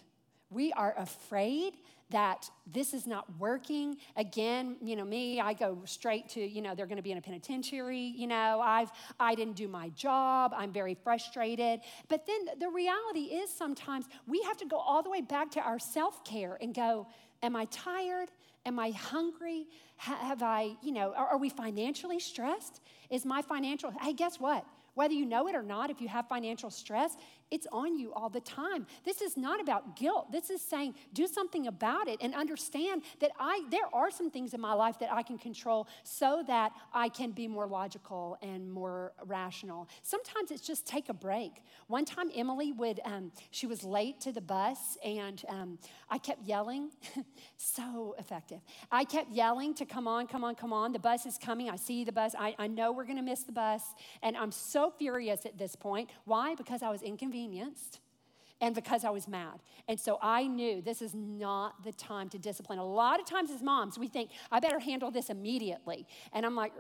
[0.50, 1.76] We are afraid
[2.12, 3.98] that this is not working.
[4.18, 7.18] Again, you know, me, I go straight to, you know, they're going to be in
[7.18, 8.14] a penitentiary.
[8.16, 10.54] You know, I've, I didn't do my job.
[10.56, 11.80] I'm very frustrated.
[12.10, 15.62] But then the reality is sometimes we have to go all the way back to
[15.62, 17.08] our self care and go,
[17.42, 18.30] am I tired?
[18.66, 19.68] Am I hungry?
[19.98, 22.82] Have I, you know, are, we financially stressed?
[23.10, 24.66] Is my financial, hey, guess what?
[24.94, 27.16] Whether you know it or not, if you have financial stress,
[27.52, 28.88] it's on you all the time.
[29.04, 30.32] This is not about guilt.
[30.32, 34.54] This is saying do something about it and understand that I there are some things
[34.54, 38.72] in my life that I can control so that I can be more logical and
[38.72, 39.90] more rational.
[40.02, 41.64] Sometimes it's just take a break.
[41.88, 45.78] One time Emily would um, she was late to the bus and um,
[46.10, 46.92] I kept yelling,
[47.58, 48.60] so effective.
[48.92, 50.94] I kept yelling to come on, come on, come on.
[50.94, 51.70] The bus is coming.
[51.70, 52.34] I see the bus.
[52.38, 53.82] I, I know we're going to miss the bus,
[54.24, 56.10] and I'm so furious at this point.
[56.26, 56.56] Why?
[56.56, 58.00] Because I was inconvenienced inconvenienced
[58.60, 59.60] and because I was mad.
[59.88, 62.78] And so I knew this is not the time to discipline.
[62.78, 66.06] A lot of times as moms, we think, I better handle this immediately.
[66.32, 66.72] And I'm like,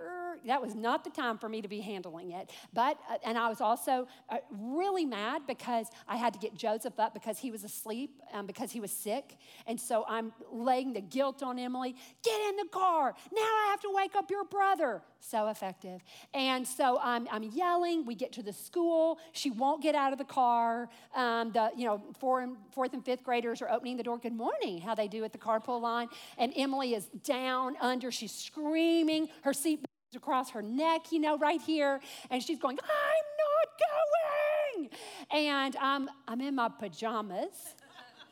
[0.45, 2.51] that was not the time for me to be handling it.
[2.73, 6.99] But, uh, and I was also uh, really mad because I had to get Joseph
[6.99, 9.37] up because he was asleep, um, because he was sick.
[9.67, 13.15] And so I'm laying the guilt on Emily get in the car.
[13.33, 15.01] Now I have to wake up your brother.
[15.19, 16.01] So effective.
[16.33, 18.05] And so I'm, I'm yelling.
[18.05, 19.19] We get to the school.
[19.33, 20.89] She won't get out of the car.
[21.15, 24.17] Um, the, you know, four and, fourth and fifth graders are opening the door.
[24.17, 26.07] Good morning, how they do at the carpool line.
[26.37, 28.11] And Emily is down under.
[28.11, 29.29] She's screaming.
[29.43, 32.01] Her seat across her neck, you know, right here.
[32.29, 34.89] And she's going, I'm not going.
[35.31, 37.75] And um, I'm in my pajamas.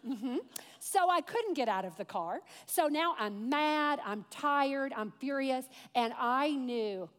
[0.08, 0.38] Mm-hmm.
[0.80, 2.40] So I couldn't get out of the car.
[2.66, 7.10] So now I'm mad, I'm tired, I'm furious, and I knew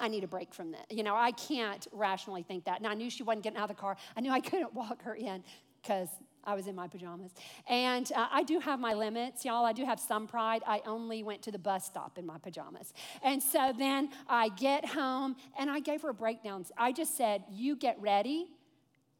[0.00, 0.80] I need a break from this.
[0.90, 2.78] You know, I can't rationally think that.
[2.78, 3.96] And I knew she wasn't getting out of the car.
[4.16, 5.44] I knew I couldn't walk her in
[5.82, 6.08] because
[6.44, 7.32] I was in my pajamas.
[7.68, 9.64] And uh, I do have my limits, y'all.
[9.64, 10.62] I do have some pride.
[10.66, 12.92] I only went to the bus stop in my pajamas.
[13.22, 16.64] And so then I get home and I gave her a breakdown.
[16.76, 18.48] I just said, You get ready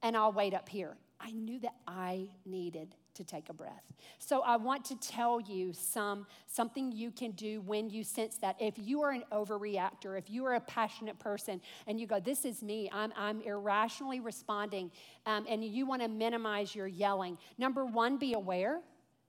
[0.02, 0.96] and I'll wait up here.
[1.20, 3.84] I knew that I needed to take a breath.
[4.18, 8.56] So I want to tell you some something you can do when you sense that.
[8.60, 12.44] If you are an overreactor, if you are a passionate person and you go, "This
[12.44, 12.88] is me.
[12.92, 14.90] I'm I'm irrationally responding,"
[15.26, 17.38] um, and you want to minimize your yelling.
[17.58, 18.80] Number one, be aware.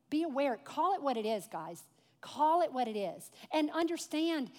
[0.10, 0.58] Be aware.
[0.58, 1.84] Call it what it is, guys.
[2.22, 4.52] Call it what it is, and understand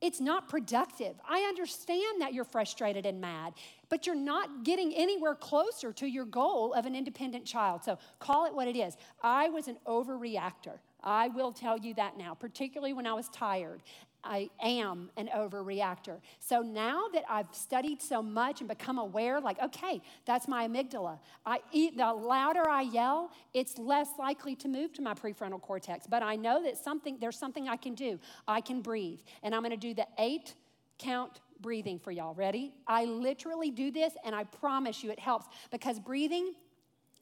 [0.00, 1.14] it's not productive.
[1.28, 3.54] I understand that you're frustrated and mad,
[3.88, 7.82] but you're not getting anywhere closer to your goal of an independent child.
[7.84, 8.96] So call it what it is.
[9.22, 10.78] I was an overreactor.
[11.02, 13.82] I will tell you that now, particularly when I was tired.
[14.24, 16.20] I am an overreactor.
[16.40, 21.18] So now that I've studied so much and become aware, like, okay, that's my amygdala.
[21.46, 26.06] I eat, the louder I yell, it's less likely to move to my prefrontal cortex.
[26.06, 28.18] But I know that something, there's something I can do.
[28.46, 29.20] I can breathe.
[29.42, 30.54] And I'm gonna do the eight
[30.98, 32.34] count breathing for y'all.
[32.34, 32.72] Ready?
[32.86, 36.54] I literally do this and I promise you it helps because breathing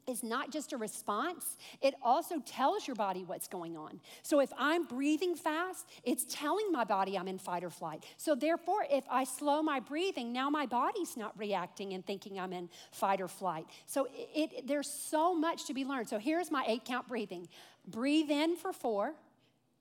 [0.07, 3.99] is not just a response, it also tells your body what's going on.
[4.23, 8.05] So if I'm breathing fast, it's telling my body I'm in fight or flight.
[8.15, 12.53] So therefore, if I slow my breathing, now my body's not reacting and thinking I'm
[12.53, 13.65] in fight or flight.
[13.85, 16.07] So it, it, there's so much to be learned.
[16.07, 17.47] So here's my eight count breathing
[17.85, 19.13] breathe in for four,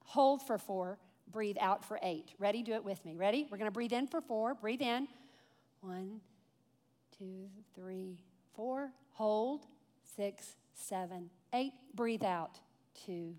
[0.04, 0.98] hold for four,
[1.30, 2.34] breathe out for eight.
[2.38, 2.62] Ready?
[2.62, 3.14] Do it with me.
[3.16, 3.46] Ready?
[3.50, 4.54] We're gonna breathe in for four.
[4.54, 5.06] Breathe in.
[5.80, 6.20] One,
[7.16, 8.18] two, three,
[8.54, 8.90] four.
[9.12, 9.66] Hold
[10.16, 11.72] six, seven, eight.
[11.94, 12.58] Breathe out.
[13.06, 13.34] Two,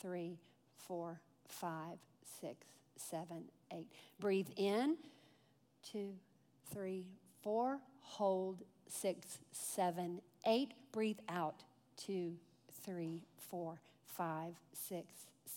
[0.00, 0.38] three,
[0.76, 1.98] four, five,
[2.40, 3.88] six, seven, eight.
[4.20, 4.96] Breathe in.
[5.82, 6.12] Two,
[6.72, 7.06] three,
[7.42, 7.78] four.
[8.02, 8.62] Hold.
[8.88, 10.72] Six, seven, eight.
[10.92, 11.62] Breathe out.
[11.96, 12.34] Two,
[12.84, 15.06] three, four, five, six,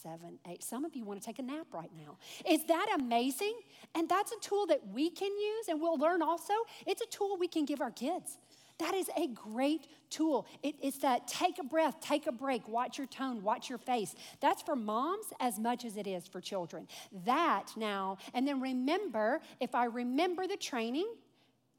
[0.01, 0.63] seven, eight.
[0.63, 2.17] Some of you want to take a nap right now.
[2.49, 3.53] Is that amazing?
[3.95, 6.53] And that's a tool that we can use and we'll learn also.
[6.85, 8.37] It's a tool we can give our kids.
[8.81, 10.47] That is a great tool.
[10.63, 14.15] It, it's that take a breath, take a break, watch your tone, watch your face.
[14.39, 16.87] That's for moms as much as it is for children.
[17.25, 21.05] That now, and then remember, if I remember the training,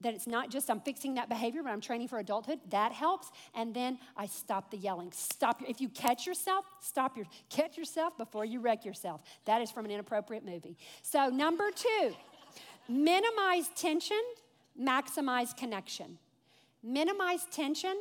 [0.02, 2.60] that it's not just I'm fixing that behavior, but I'm training for adulthood.
[2.70, 3.32] That helps.
[3.52, 5.10] And then I stop the yelling.
[5.10, 5.60] Stop.
[5.66, 9.22] If you catch yourself, stop your catch yourself before you wreck yourself.
[9.46, 10.76] That is from an inappropriate movie.
[11.02, 12.14] So number two,
[12.88, 14.22] minimize tension,
[14.80, 16.18] maximize connection.
[16.82, 17.96] Minimize tension,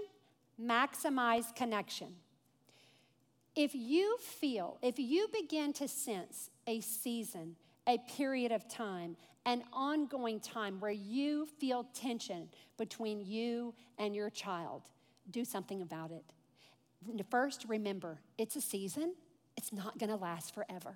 [0.60, 2.15] maximize connection.
[3.56, 7.56] If you feel, if you begin to sense a season,
[7.88, 14.30] a period of time, an ongoing time where you feel tension between you and your
[14.30, 14.84] child,
[15.30, 16.24] do something about it.
[17.30, 19.15] First, remember it's a season,
[19.58, 20.96] it's not gonna last forever.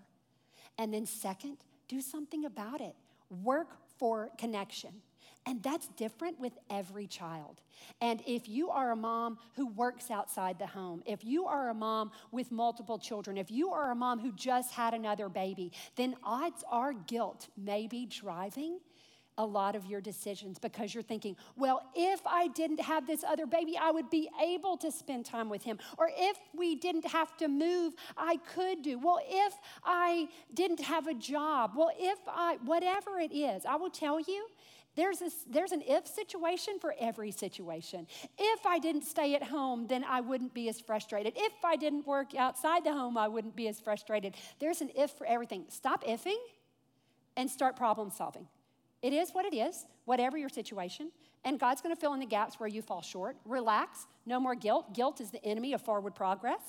[0.78, 2.96] And then, second, do something about it.
[3.44, 5.02] Work for connection.
[5.48, 7.62] And that's different with every child.
[8.02, 11.74] And if you are a mom who works outside the home, if you are a
[11.74, 16.16] mom with multiple children, if you are a mom who just had another baby, then
[16.24, 18.80] odds are guilt may be driving
[19.38, 23.46] a lot of your decisions because you're thinking, well, if I didn't have this other
[23.46, 25.78] baby, I would be able to spend time with him.
[25.98, 28.98] Or if we didn't have to move, I could do.
[28.98, 29.54] Well, if
[29.84, 34.48] I didn't have a job, well, if I, whatever it is, I will tell you,
[34.96, 38.08] there's, a, there's an if situation for every situation.
[38.38, 41.34] If I didn't stay at home, then I wouldn't be as frustrated.
[41.36, 44.36] If I didn't work outside the home, I wouldn't be as frustrated.
[44.60, 45.66] There's an if for everything.
[45.70, 46.38] Stop ifing
[47.36, 48.48] and start problem solving.
[49.02, 51.12] It is what it is, whatever your situation.
[51.44, 53.36] And God's to fill in the gaps where you fall short.
[53.46, 54.94] Relax, no more guilt.
[54.94, 56.62] Guilt is the enemy of forward progress.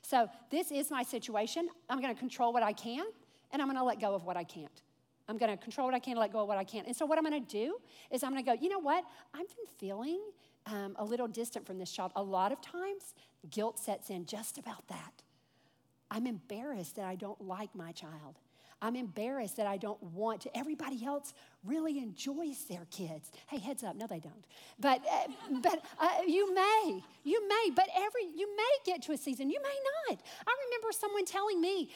[0.00, 1.68] So, this is my situation.
[1.90, 3.04] I'm to control what I can,
[3.52, 4.82] and I'm to let go of what I can't.
[5.32, 6.86] I'm going to control what I can, let go of what I can't.
[6.86, 7.78] And so, what I'm going to do
[8.10, 9.02] is I'm going to go, you know what?
[9.32, 10.20] I've been feeling
[10.66, 12.12] um, a little distant from this child.
[12.16, 13.14] A lot of times,
[13.50, 15.22] guilt sets in just about that.
[16.10, 18.38] I'm embarrassed that I don't like my child.
[18.82, 20.54] I'm embarrassed that I don't want to.
[20.54, 21.32] Everybody else
[21.64, 23.30] really enjoys their kids.
[23.46, 24.44] Hey, heads up, no, they don't.
[24.78, 29.16] But, uh, but uh, you may, you may, but every, you may get to a
[29.16, 29.78] season, you may
[30.10, 30.20] not.
[30.46, 31.90] I remember someone telling me,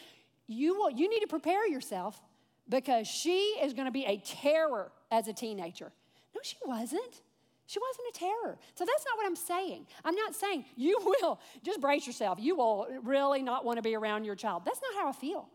[0.46, 2.20] you, will, you need to prepare yourself
[2.68, 5.92] because she is going to be a terror as a teenager.
[6.34, 7.22] No, she wasn't.
[7.66, 8.58] She wasn't a terror.
[8.74, 9.86] So that's not what I'm saying.
[10.04, 13.94] I'm not saying you will, just brace yourself, you will really not want to be
[13.94, 14.62] around your child.
[14.64, 15.48] That's not how I feel.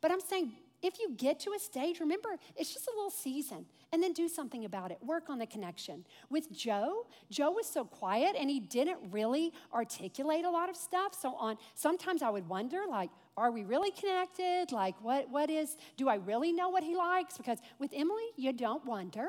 [0.00, 0.52] But I'm saying
[0.82, 4.28] if you get to a stage, remember, it's just a little season, and then do
[4.28, 4.98] something about it.
[5.02, 6.04] Work on the connection.
[6.30, 11.14] With Joe, Joe was so quiet and he didn't really articulate a lot of stuff.
[11.18, 14.72] So on sometimes I would wonder, like, are we really connected?
[14.72, 17.36] Like, what, what is, do I really know what he likes?
[17.36, 19.28] Because with Emily, you don't wonder.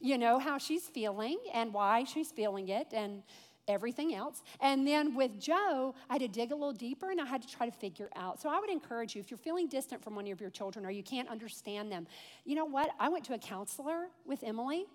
[0.00, 3.22] You know how she's feeling and why she's feeling it and
[3.68, 4.42] everything else.
[4.60, 7.48] And then with Joe, I had to dig a little deeper and I had to
[7.48, 8.40] try to figure out.
[8.40, 10.90] So I would encourage you if you're feeling distant from one of your children or
[10.90, 12.06] you can't understand them,
[12.44, 12.90] you know what?
[13.00, 14.86] I went to a counselor with Emily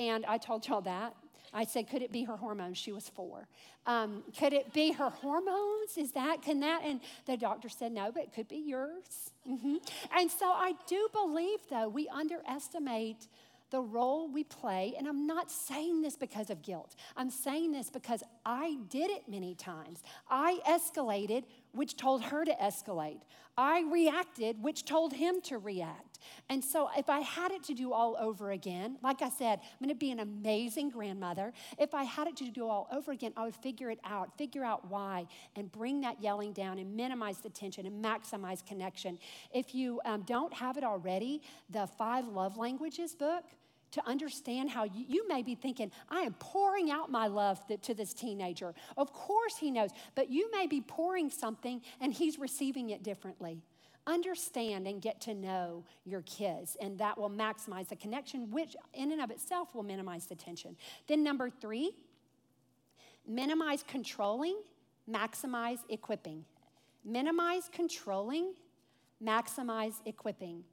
[0.00, 1.14] and I told y'all that.
[1.56, 2.76] I said, could it be her hormones?
[2.76, 3.48] She was four.
[3.86, 5.96] Um, could it be her hormones?
[5.96, 6.82] Is that, can that?
[6.84, 9.30] And the doctor said, no, but it could be yours.
[9.50, 9.76] Mm-hmm.
[10.16, 13.26] And so I do believe, though, we underestimate
[13.70, 14.94] the role we play.
[14.98, 16.94] And I'm not saying this because of guilt.
[17.16, 20.02] I'm saying this because I did it many times.
[20.28, 23.22] I escalated, which told her to escalate.
[23.56, 26.05] I reacted, which told him to react.
[26.48, 29.78] And so, if I had it to do all over again, like I said, I'm
[29.86, 31.52] going to be an amazing grandmother.
[31.78, 34.64] If I had it to do all over again, I would figure it out, figure
[34.64, 39.18] out why, and bring that yelling down and minimize the tension and maximize connection.
[39.52, 43.44] If you um, don't have it already, the Five Love Languages book,
[43.92, 47.94] to understand how you, you, may be thinking, I am pouring out my love to
[47.94, 48.74] this teenager.
[48.96, 53.62] Of course, he knows, but you may be pouring something and he's receiving it differently.
[54.06, 59.10] Understand and get to know your kids, and that will maximize the connection, which in
[59.10, 60.76] and of itself will minimize the tension.
[61.08, 61.92] Then, number three,
[63.26, 64.56] minimize controlling,
[65.10, 66.44] maximize equipping.
[67.04, 68.54] Minimize controlling,
[69.22, 70.64] maximize equipping.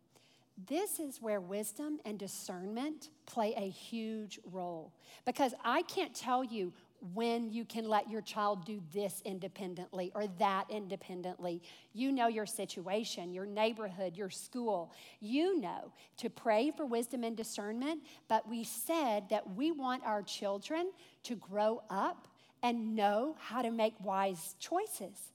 [0.68, 4.94] This is where wisdom and discernment play a huge role
[5.26, 6.74] because I can't tell you
[7.14, 11.62] when you can let your child do this independently or that independently.
[11.94, 14.94] You know your situation, your neighborhood, your school.
[15.20, 20.22] You know to pray for wisdom and discernment, but we said that we want our
[20.22, 20.92] children
[21.24, 22.28] to grow up
[22.62, 25.34] and know how to make wise choices.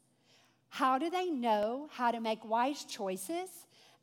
[0.71, 3.49] How do they know how to make wise choices?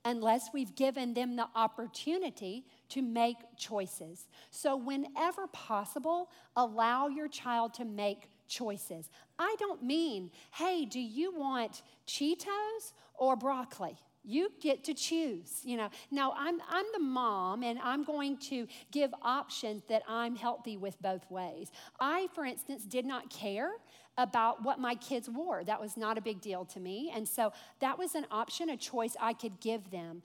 [0.05, 4.27] unless we've given them the opportunity to make choices.
[4.51, 9.09] So, whenever possible, allow your child to make choices.
[9.39, 13.97] I don't mean, hey, do you want Cheetos or broccoli?
[14.27, 15.89] You get to choose, you know.
[16.09, 20.99] Now, I'm, I'm the mom, and I'm going to give options that I'm healthy with
[20.99, 21.71] both ways.
[21.99, 23.69] I, for instance, did not care
[24.17, 25.63] about what my kids wore.
[25.63, 27.11] That was not a big deal to me.
[27.13, 30.23] And so that was an option, a choice I could give them,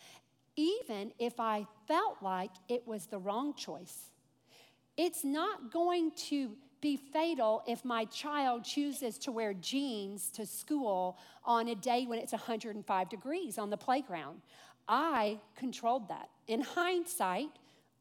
[0.57, 4.11] even if I felt like it was the wrong choice.
[4.97, 11.19] It's not going to be fatal if my child chooses to wear jeans to school
[11.45, 14.41] on a day when it's 105 degrees on the playground.
[14.89, 16.31] I controlled that.
[16.47, 17.51] In hindsight,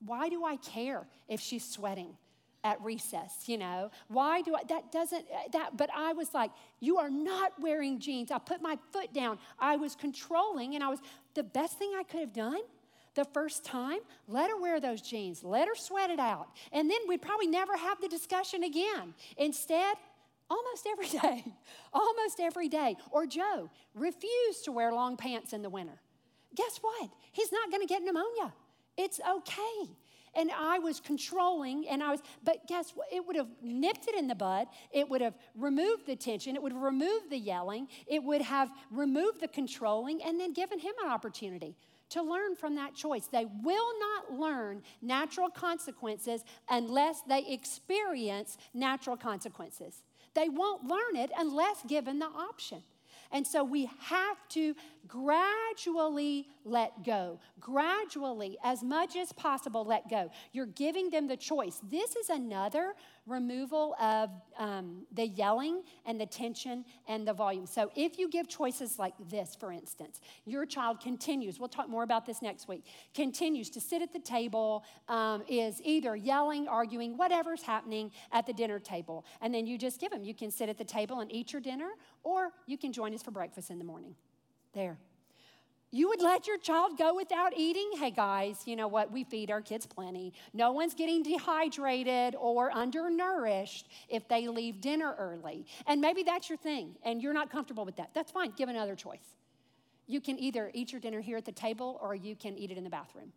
[0.06, 2.16] why do I care if she's sweating?
[2.64, 3.89] At recess, you know.
[4.07, 7.99] Why do I, that doesn't, uh, that, but I was like, you are not wearing
[7.99, 8.32] jeans.
[8.32, 9.39] I put my foot down.
[9.60, 10.99] I was controlling, and I was,
[11.36, 12.62] the best thing I could have done
[13.16, 16.47] the first time, let her wear those jeans, let her sweat it out.
[16.72, 19.14] And then we'd probably never have the discussion again.
[19.38, 19.95] Instead,
[20.49, 21.45] almost every day,
[21.93, 22.95] almost every day.
[23.12, 25.99] Or Joe refused to wear long pants in the winter.
[26.55, 27.10] Guess what?
[27.32, 28.53] He's not to get pneumonia.
[28.97, 29.91] It's okay.
[30.36, 33.07] And I was controlling, and I was, but guess what?
[33.11, 34.67] It would have nipped it in the bud.
[34.91, 36.55] It would have removed the tension.
[36.55, 37.88] It would have removed the yelling.
[38.07, 41.75] It would have removed the controlling and then given him an opportunity
[42.09, 43.27] to learn from that choice.
[43.27, 50.03] They will not learn natural consequences unless they experience natural consequences.
[50.34, 52.84] They won't learn it unless given the option.
[53.32, 54.75] And so we have to
[55.10, 57.39] gradually let go.
[57.60, 60.30] Gradually, as much as possible, let go.
[60.53, 61.82] You're giving them the choice.
[61.89, 62.93] This is another
[63.26, 67.66] removal of um, the yelling and the tension and the volume.
[67.66, 72.03] So if you give choices like this, for instance, your child continues, we'll talk more
[72.03, 77.18] about this next week, continues to sit at the table, um, is either yelling, arguing,
[77.18, 79.26] whatever's happening at the dinner table.
[79.41, 81.62] And then you just give them, you can sit at the table and eat your
[81.62, 81.89] dinner,
[82.24, 84.16] or you can join us for breakfast in the morning.
[84.80, 84.97] There.
[85.91, 87.89] You would let your child go without eating?
[87.97, 89.11] Hey guys, you know what?
[89.11, 90.32] We feed our kids plenty.
[90.53, 95.65] No one's getting dehydrated or undernourished if they leave dinner early.
[95.86, 98.11] And maybe that's your thing and you're not comfortable with that.
[98.13, 98.53] That's fine.
[98.55, 99.36] Give another choice.
[100.07, 102.77] You can either eat your dinner here at the table or you can eat it
[102.77, 103.34] in the bathroom.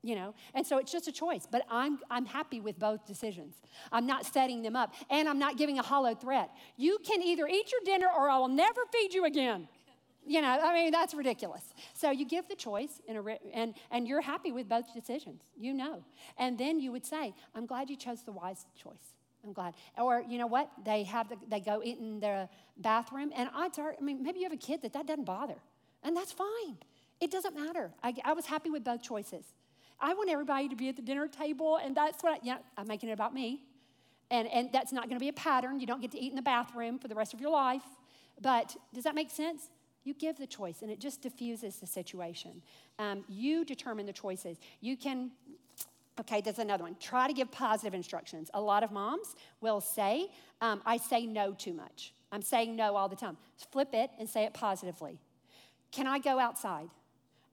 [0.00, 3.56] You know, and so it's just a choice, but I'm, I'm happy with both decisions.
[3.92, 6.50] I'm not setting them up, and I'm not giving a hollow threat.
[6.76, 9.66] You can either eat your dinner or I will never feed you again.
[10.28, 11.62] You know, I mean, that's ridiculous.
[11.94, 13.22] So you give the choice, in a,
[13.54, 15.40] and, and you're happy with both decisions.
[15.58, 16.04] You know.
[16.36, 19.14] And then you would say, I'm glad you chose the wise choice.
[19.44, 19.74] I'm glad.
[19.96, 20.70] Or you know what?
[20.84, 24.44] They have the, they go in the bathroom, and odds are, I mean, maybe you
[24.44, 25.56] have a kid that that doesn't bother,
[26.02, 26.76] and that's fine.
[27.20, 27.90] It doesn't matter.
[28.02, 29.44] I, I was happy with both choices.
[30.00, 32.86] I want everybody to be at the dinner table, and that's what I, yeah, I'm
[32.86, 33.62] making it about me.
[34.30, 35.80] And, and that's not going to be a pattern.
[35.80, 37.82] You don't get to eat in the bathroom for the rest of your life.
[38.40, 39.70] But does that make sense?
[40.04, 42.62] You give the choice, and it just diffuses the situation.
[42.98, 44.58] Um, you determine the choices.
[44.80, 45.30] You can,
[46.20, 46.96] okay, there's another one.
[47.00, 48.50] Try to give positive instructions.
[48.54, 50.28] A lot of moms will say,
[50.60, 52.12] um, I say no too much.
[52.32, 53.36] I'm saying no all the time.
[53.70, 55.18] Flip it and say it positively.
[55.90, 56.88] Can I go outside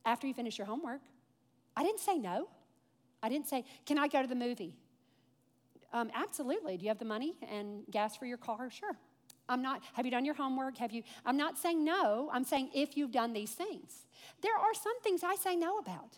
[0.05, 1.01] after you finish your homework?
[1.75, 2.47] I didn't say no.
[3.23, 4.75] I didn't say, Can I go to the movie?
[5.93, 6.77] Um, absolutely.
[6.77, 8.69] Do you have the money and gas for your car?
[8.69, 8.97] Sure.
[9.47, 10.77] I'm not, have you done your homework?
[10.77, 14.05] Have you, I'm not saying no, I'm saying if you've done these things.
[14.41, 16.17] There are some things I say no about.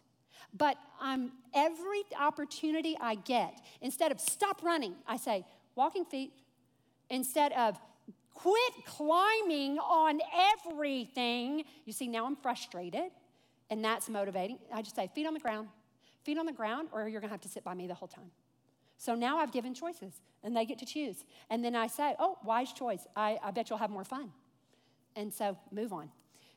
[0.56, 6.32] But I'm every opportunity I get, instead of stop running, I say walking feet.
[7.10, 7.78] Instead of
[8.34, 10.20] quit climbing on
[10.54, 11.64] everything.
[11.86, 13.12] You see, now I'm frustrated,
[13.70, 14.60] and that's motivating.
[14.74, 15.70] I just say feet on the ground,
[16.24, 18.30] feet on the ground, or you're gonna have to sit by me the whole time.
[18.98, 21.24] So now I've given choices and they get to choose.
[21.50, 23.06] And then I say, oh, wise choice.
[23.16, 24.32] I, I bet you'll have more fun.
[25.16, 26.10] And so move on.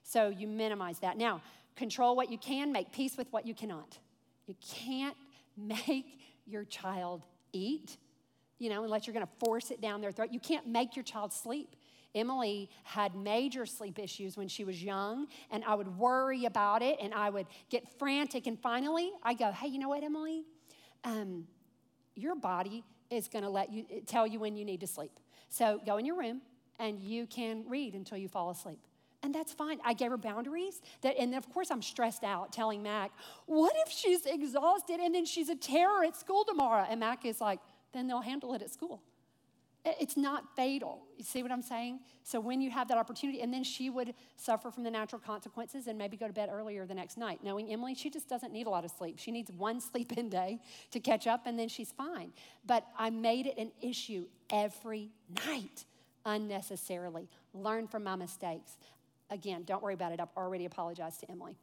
[0.02, 1.16] So you minimize that.
[1.16, 1.42] Now,
[1.76, 3.98] control what you can, make peace with what you cannot.
[4.46, 5.16] You can't
[5.56, 7.96] make your child eat,
[8.58, 10.30] you know, unless you're going to force it down their throat.
[10.32, 11.76] You can't make your child sleep.
[12.14, 16.98] Emily had major sleep issues when she was young, and I would worry about it
[17.00, 18.46] and I would get frantic.
[18.46, 20.44] And finally, I go, hey, you know what, Emily?
[21.04, 21.46] Um,
[22.14, 25.12] your body is going to let you tell you when you need to sleep.
[25.48, 26.40] So go in your room
[26.78, 28.78] and you can read until you fall asleep.
[29.22, 29.78] And that's fine.
[29.84, 30.80] I gave her boundaries.
[31.02, 33.10] That, and of course, I'm stressed out telling Mac,
[33.46, 36.86] what if she's exhausted and then she's a terror at school tomorrow?
[36.88, 37.60] And Mac is like,
[37.92, 39.02] then they'll handle it at school.
[39.84, 41.02] It's not fatal.
[41.16, 42.00] You see what I'm saying?
[42.22, 45.86] So when you have that opportunity, and then she would suffer from the natural consequences
[45.86, 47.40] and maybe go to bed earlier the next night.
[47.42, 49.18] Knowing Emily, she just doesn't need a lot of sleep.
[49.18, 50.60] She needs one sleep in day
[50.90, 52.32] to catch up, and then she's fine.
[52.66, 55.10] But I made it an issue every
[55.46, 55.84] night
[56.26, 57.28] unnecessarily.
[57.54, 58.72] Learn from my mistakes.
[59.30, 60.20] Again, don't worry about it.
[60.20, 61.56] I've already apologized to Emily.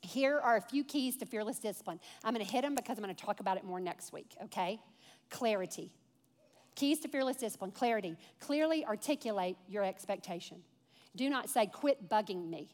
[0.00, 2.00] Here are a few keys to fearless discipline.
[2.24, 4.36] I'm going to hit them because I'm going to talk about it more next week,
[4.44, 4.80] okay?
[5.30, 5.90] Clarity.
[6.76, 8.16] Keys to fearless discipline clarity.
[8.38, 10.58] Clearly articulate your expectation.
[11.16, 12.68] Do not say, quit bugging me.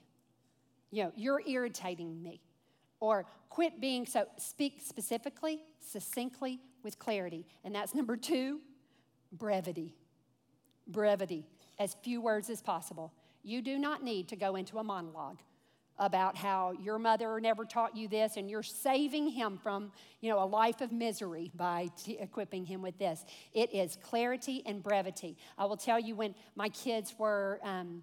[0.90, 2.42] You know, you're irritating me.
[3.00, 7.46] Or quit being so, speak specifically, succinctly, with clarity.
[7.64, 8.60] And that's number two,
[9.32, 9.94] brevity.
[10.86, 11.46] Brevity.
[11.78, 13.12] As few words as possible.
[13.44, 15.38] You do not need to go into a monologue
[15.98, 20.42] about how your mother never taught you this and you're saving him from you know
[20.42, 25.36] a life of misery by t- equipping him with this it is clarity and brevity
[25.58, 28.02] i will tell you when my kids were um,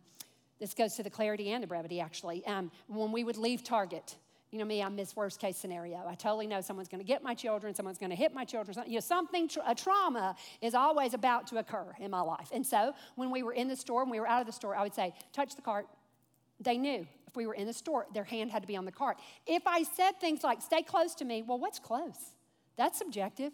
[0.59, 4.15] this goes to the clarity and the brevity actually um, when we would leave target
[4.51, 6.03] you know me, I'm this worst case scenario.
[6.07, 8.75] I totally know someone's going to get my children, someone's going to hit my children.
[8.87, 12.49] You know, something, a trauma is always about to occur in my life.
[12.51, 14.75] And so when we were in the store and we were out of the store,
[14.75, 15.87] I would say, touch the cart.
[16.59, 17.05] They knew
[17.39, 19.17] we were in the store, their hand had to be on the cart.
[19.47, 22.33] If I said things like, stay close to me, well, what's close?
[22.75, 23.53] That's subjective.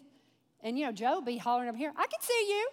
[0.60, 2.68] And, you know, Joe be hollering up here, I can see you.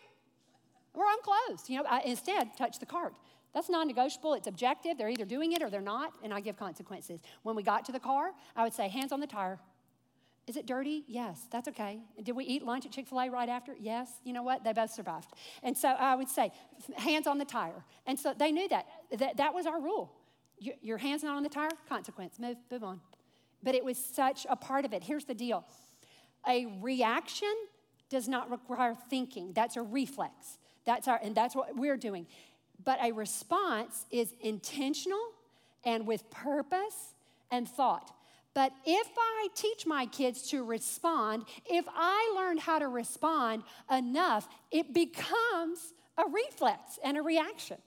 [0.95, 1.69] Or I'm close.
[1.69, 3.13] You know, I, instead, touch the cart.
[3.53, 4.33] That's non negotiable.
[4.33, 4.97] It's objective.
[4.97, 7.19] They're either doing it or they're not, and I give consequences.
[7.43, 9.59] When we got to the car, I would say, hands on the tire.
[10.47, 11.03] Is it dirty?
[11.07, 11.99] Yes, that's okay.
[12.21, 13.75] Did we eat lunch at Chick fil A right after?
[13.79, 14.09] Yes.
[14.23, 14.63] You know what?
[14.63, 15.29] They both survived.
[15.61, 16.51] And so I would say,
[16.97, 17.85] hands on the tire.
[18.07, 18.87] And so they knew that.
[19.19, 20.11] That, that was our rule.
[20.81, 22.39] Your hand's not on the tire, consequence.
[22.39, 23.01] Move, move on.
[23.61, 25.03] But it was such a part of it.
[25.03, 25.65] Here's the deal
[26.47, 27.53] a reaction
[28.09, 30.57] does not require thinking, that's a reflex.
[30.85, 32.27] That's our, and that's what we're doing.
[32.83, 35.31] But a response is intentional
[35.85, 37.15] and with purpose
[37.49, 38.11] and thought.
[38.53, 44.47] But if I teach my kids to respond, if I learn how to respond enough,
[44.71, 47.77] it becomes a reflex and a reaction.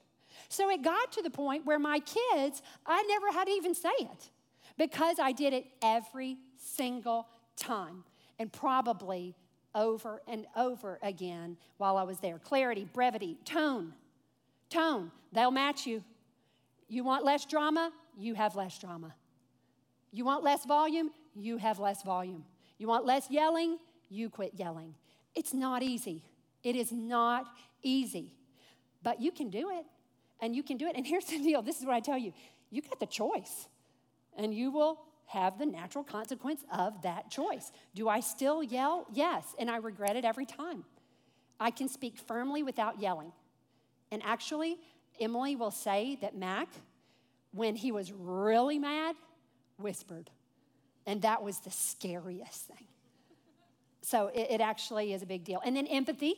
[0.48, 3.92] So it got to the point where my kids, I never had to even say
[3.98, 4.30] it
[4.78, 7.26] because I did it every single
[7.56, 8.04] time
[8.38, 9.34] and probably
[9.74, 12.38] over and over again while I was there.
[12.38, 13.92] Clarity, brevity, tone.
[14.70, 16.02] Tone, they'll match you.
[16.88, 17.92] You want less drama?
[18.18, 19.14] You have less drama.
[20.12, 21.10] You want less volume?
[21.34, 22.44] You have less volume.
[22.78, 23.78] You want less yelling?
[24.08, 24.94] You quit yelling.
[25.34, 26.22] It's not easy.
[26.62, 27.46] It is not
[27.82, 28.32] easy.
[29.02, 29.84] But you can do it.
[30.40, 30.96] And you can do it.
[30.96, 32.32] And here's the deal this is what I tell you
[32.70, 33.68] you got the choice,
[34.36, 37.72] and you will have the natural consequence of that choice.
[37.94, 39.06] Do I still yell?
[39.12, 39.44] Yes.
[39.58, 40.84] And I regret it every time.
[41.58, 43.32] I can speak firmly without yelling.
[44.12, 44.78] And actually,
[45.20, 46.68] Emily will say that Mac,
[47.52, 49.16] when he was really mad,
[49.78, 50.30] whispered.
[51.06, 52.86] And that was the scariest thing.
[54.02, 55.60] So it, it, actually is a big deal.
[55.64, 56.34] And then empathy.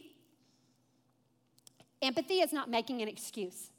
[2.00, 3.70] Empathy is not making an excuse,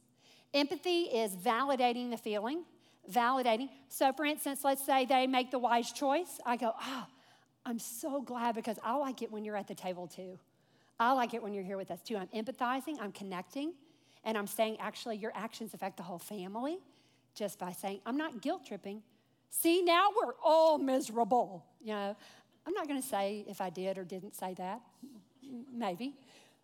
[0.54, 2.64] empathy is validating the feeling,
[3.12, 3.70] validating.
[3.88, 6.40] So, for instance, let's say they make the wise choice.
[6.46, 7.06] I go, oh,
[7.66, 10.40] I'm so glad because I like it when you're at the table too.
[11.00, 12.18] I like it when you're here with us too.
[12.18, 13.74] I'm empathizing, I'm connecting,
[14.24, 16.80] and I'm saying, actually, your actions affect the whole family
[17.36, 19.02] just by saying, I'm not guilt tripping.
[19.50, 21.66] See, now we're all miserable.
[21.82, 22.16] You know,
[22.68, 24.82] I'm not going to say if I did or didn't say that,
[25.74, 26.16] maybe,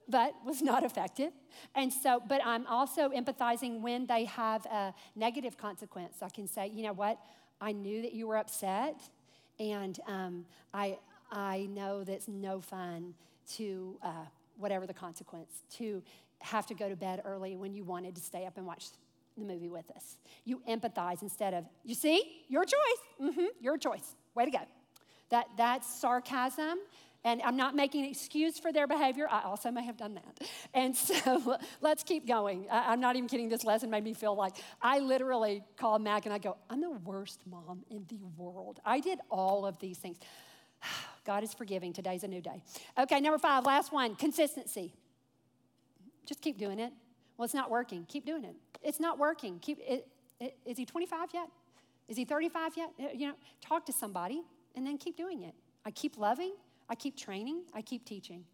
[0.08, 1.32] but was not effective.
[1.74, 6.18] And so, but I'm also empathizing when they have a negative consequence.
[6.22, 7.20] I can say, you know what,
[7.62, 9.02] I knew that you were upset,
[9.60, 11.00] and um, I,
[11.32, 13.14] I know that's no fun
[13.54, 14.26] to, uh,
[14.58, 16.04] whatever the consequence, to
[16.40, 18.88] have to go to bed early when you wanted to stay up and watch
[19.38, 20.18] the movie with us.
[20.44, 23.02] You empathize instead of, you see, your choice.
[23.22, 24.16] Mm-hmm, your choice.
[24.36, 24.60] Way to go.
[25.30, 26.78] That, that's sarcasm.
[27.26, 29.28] And I'm not making an excuse for their behavior.
[29.30, 30.48] I also may have done that.
[30.76, 32.68] And so let's keep going.
[32.72, 33.50] I, am not even kidding.
[33.50, 36.92] This lesson made me feel like I literally called Mac and I go, I'm the
[36.92, 38.80] worst mom in the world.
[38.86, 40.18] I did all of these things.
[41.26, 41.94] God is forgiving.
[41.94, 42.62] Today's a new day.
[42.98, 44.94] Okay, number five, last one consistency.
[46.28, 46.94] Just keep doing it.
[47.38, 48.06] Well, it's not working.
[48.08, 48.56] Keep doing it.
[48.84, 49.58] It's not working.
[49.60, 50.08] Keep it,
[50.40, 51.50] it, is he 25 yet?
[52.08, 52.90] Is he 35 yet?
[53.00, 54.44] Uh, you know, talk to somebody
[54.76, 55.56] and then keep doing it.
[55.86, 56.54] I keep loving,
[56.90, 58.46] I keep training, I keep teaching.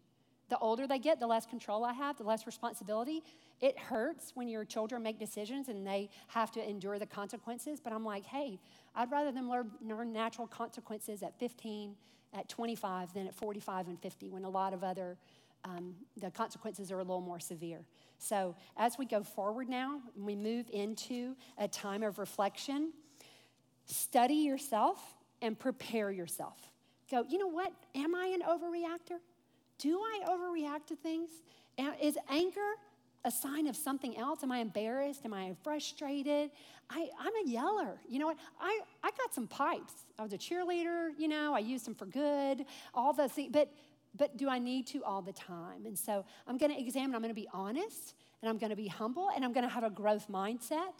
[0.48, 3.22] the older they get, the less control I have, the less responsibility.
[3.62, 7.80] It hurts when your children make decisions and they have to endure the consequences.
[7.80, 8.58] But I'm like, hey,
[8.94, 11.94] I'd rather them learn, learn natural consequences at 15,
[12.34, 15.16] at 25, than at 45 and 50 when a lot of other,
[15.64, 17.80] um, the consequences are a little more severe.
[18.18, 22.92] So as we go forward now, we move into a time of reflection,
[23.86, 24.98] study yourself
[25.40, 26.71] and prepare yourself.
[27.12, 27.72] Go, you know what?
[27.94, 29.18] Am I an overreactor?
[29.78, 31.28] Do I overreact to things?
[32.00, 32.70] Is anger
[33.24, 34.42] a sign of something else?
[34.42, 35.20] Am I embarrassed?
[35.26, 36.50] Am I frustrated?
[36.88, 38.00] I, I'm a yeller.
[38.08, 38.38] You know what?
[38.58, 39.92] I, I got some pipes.
[40.18, 43.50] I was a cheerleader, you know, I used them for good, all those things.
[43.52, 43.70] But,
[44.16, 45.84] but do I need to all the time?
[45.84, 48.76] And so I'm going to examine, I'm going to be honest, and I'm going to
[48.76, 50.94] be humble, and I'm going to have a growth mindset.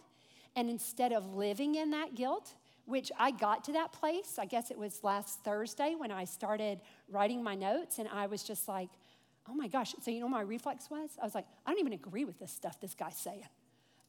[0.55, 2.53] And instead of living in that guilt,
[2.85, 6.81] which I got to that place, I guess it was last Thursday when I started
[7.09, 8.89] writing my notes, and I was just like,
[9.49, 9.93] oh my gosh.
[10.01, 11.11] So, you know, my reflex was?
[11.21, 13.43] I was like, I don't even agree with this stuff this guy's saying.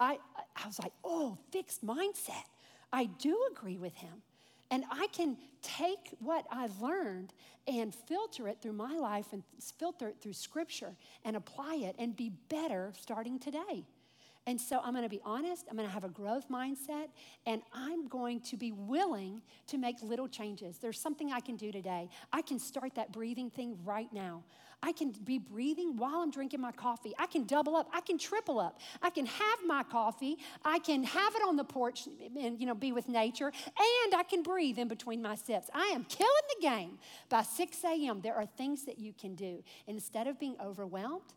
[0.00, 0.18] I,
[0.56, 2.44] I was like, oh, fixed mindset.
[2.92, 4.22] I do agree with him.
[4.70, 7.32] And I can take what I've learned
[7.66, 9.42] and filter it through my life and
[9.78, 13.84] filter it through scripture and apply it and be better starting today.
[14.46, 17.08] And so I'm going to be honest, I'm going to have a growth mindset,
[17.46, 20.76] and I'm going to be willing to make little changes.
[20.76, 22.10] There's something I can do today.
[22.30, 24.44] I can start that breathing thing right now.
[24.82, 27.14] I can be breathing while I'm drinking my coffee.
[27.18, 27.88] I can double up.
[27.90, 28.80] I can triple up.
[29.00, 30.36] I can have my coffee.
[30.62, 34.24] I can have it on the porch and you know be with nature, and I
[34.28, 35.70] can breathe in between my sips.
[35.72, 36.98] I am killing the game.
[37.30, 39.64] By 6 a.m., there are things that you can do.
[39.86, 41.32] Instead of being overwhelmed,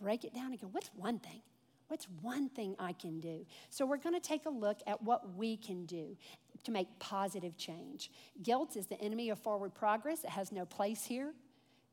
[0.00, 1.42] break it down and go, what's one thing?
[1.88, 3.44] What's one thing I can do?
[3.70, 6.16] So, we're going to take a look at what we can do
[6.64, 8.10] to make positive change.
[8.42, 11.32] Guilt is the enemy of forward progress, it has no place here.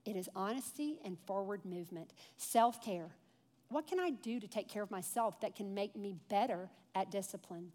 [0.06, 2.14] It is honesty and forward movement.
[2.38, 3.10] Self care.
[3.70, 7.10] What can I do to take care of myself that can make me better at
[7.10, 7.72] discipline?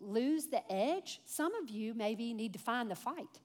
[0.00, 1.20] Lose the edge.
[1.24, 3.40] Some of you maybe need to find the fight.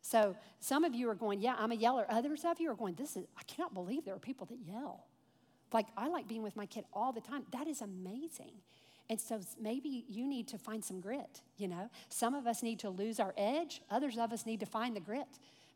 [0.00, 2.06] So, some of you are going, Yeah, I'm a yeller.
[2.08, 5.06] Others of you are going, This is, I cannot believe there are people that yell.
[5.72, 7.44] Like, I like being with my kid all the time.
[7.52, 8.52] That is amazing.
[9.08, 11.90] And so maybe you need to find some grit, you know?
[12.08, 15.00] Some of us need to lose our edge, others of us need to find the
[15.00, 15.26] grit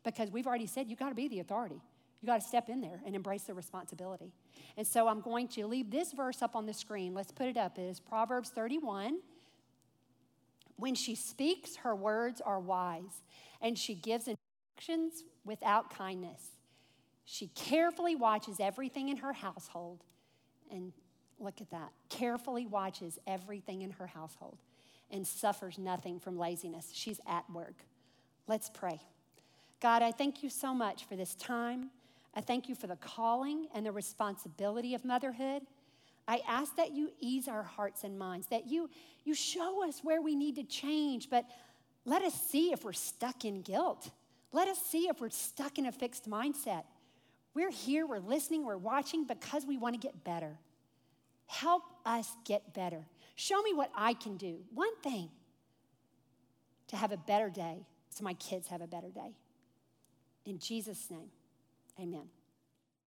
[0.03, 1.81] because we've already said you got to be the authority.
[2.21, 4.31] You got to step in there and embrace the responsibility.
[4.75, 7.13] And so I'm going to leave this verse up on the screen.
[7.13, 7.77] Let's put it up.
[7.77, 9.19] It is Proverbs 31.
[10.77, 13.23] When she speaks, her words are wise,
[13.61, 16.56] and she gives instructions without kindness.
[17.29, 20.05] She carefully watches everything in her household.
[20.71, 20.93] And
[21.39, 24.57] look at that carefully watches everything in her household
[25.11, 26.89] and suffers nothing from laziness.
[26.93, 27.75] She's at work.
[28.47, 29.01] Let's pray.
[29.81, 31.89] God, I thank you so much for this time.
[32.33, 35.63] I thank you for the calling and the responsibility of motherhood.
[36.29, 38.89] I ask that you ease our hearts and minds, that you,
[39.25, 41.45] you show us where we need to change, but
[42.05, 44.11] let us see if we're stuck in guilt.
[44.53, 46.83] Let us see if we're stuck in a fixed mindset.
[47.57, 50.59] We're here, we're listening, we're watching because we want to get better.
[51.47, 53.07] Help us get better.
[53.33, 54.59] Show me what I can do.
[54.75, 55.31] One thing
[56.89, 59.33] to have a better day so my kids have a better day.
[60.45, 61.31] In Jesus' name,
[61.99, 62.27] amen.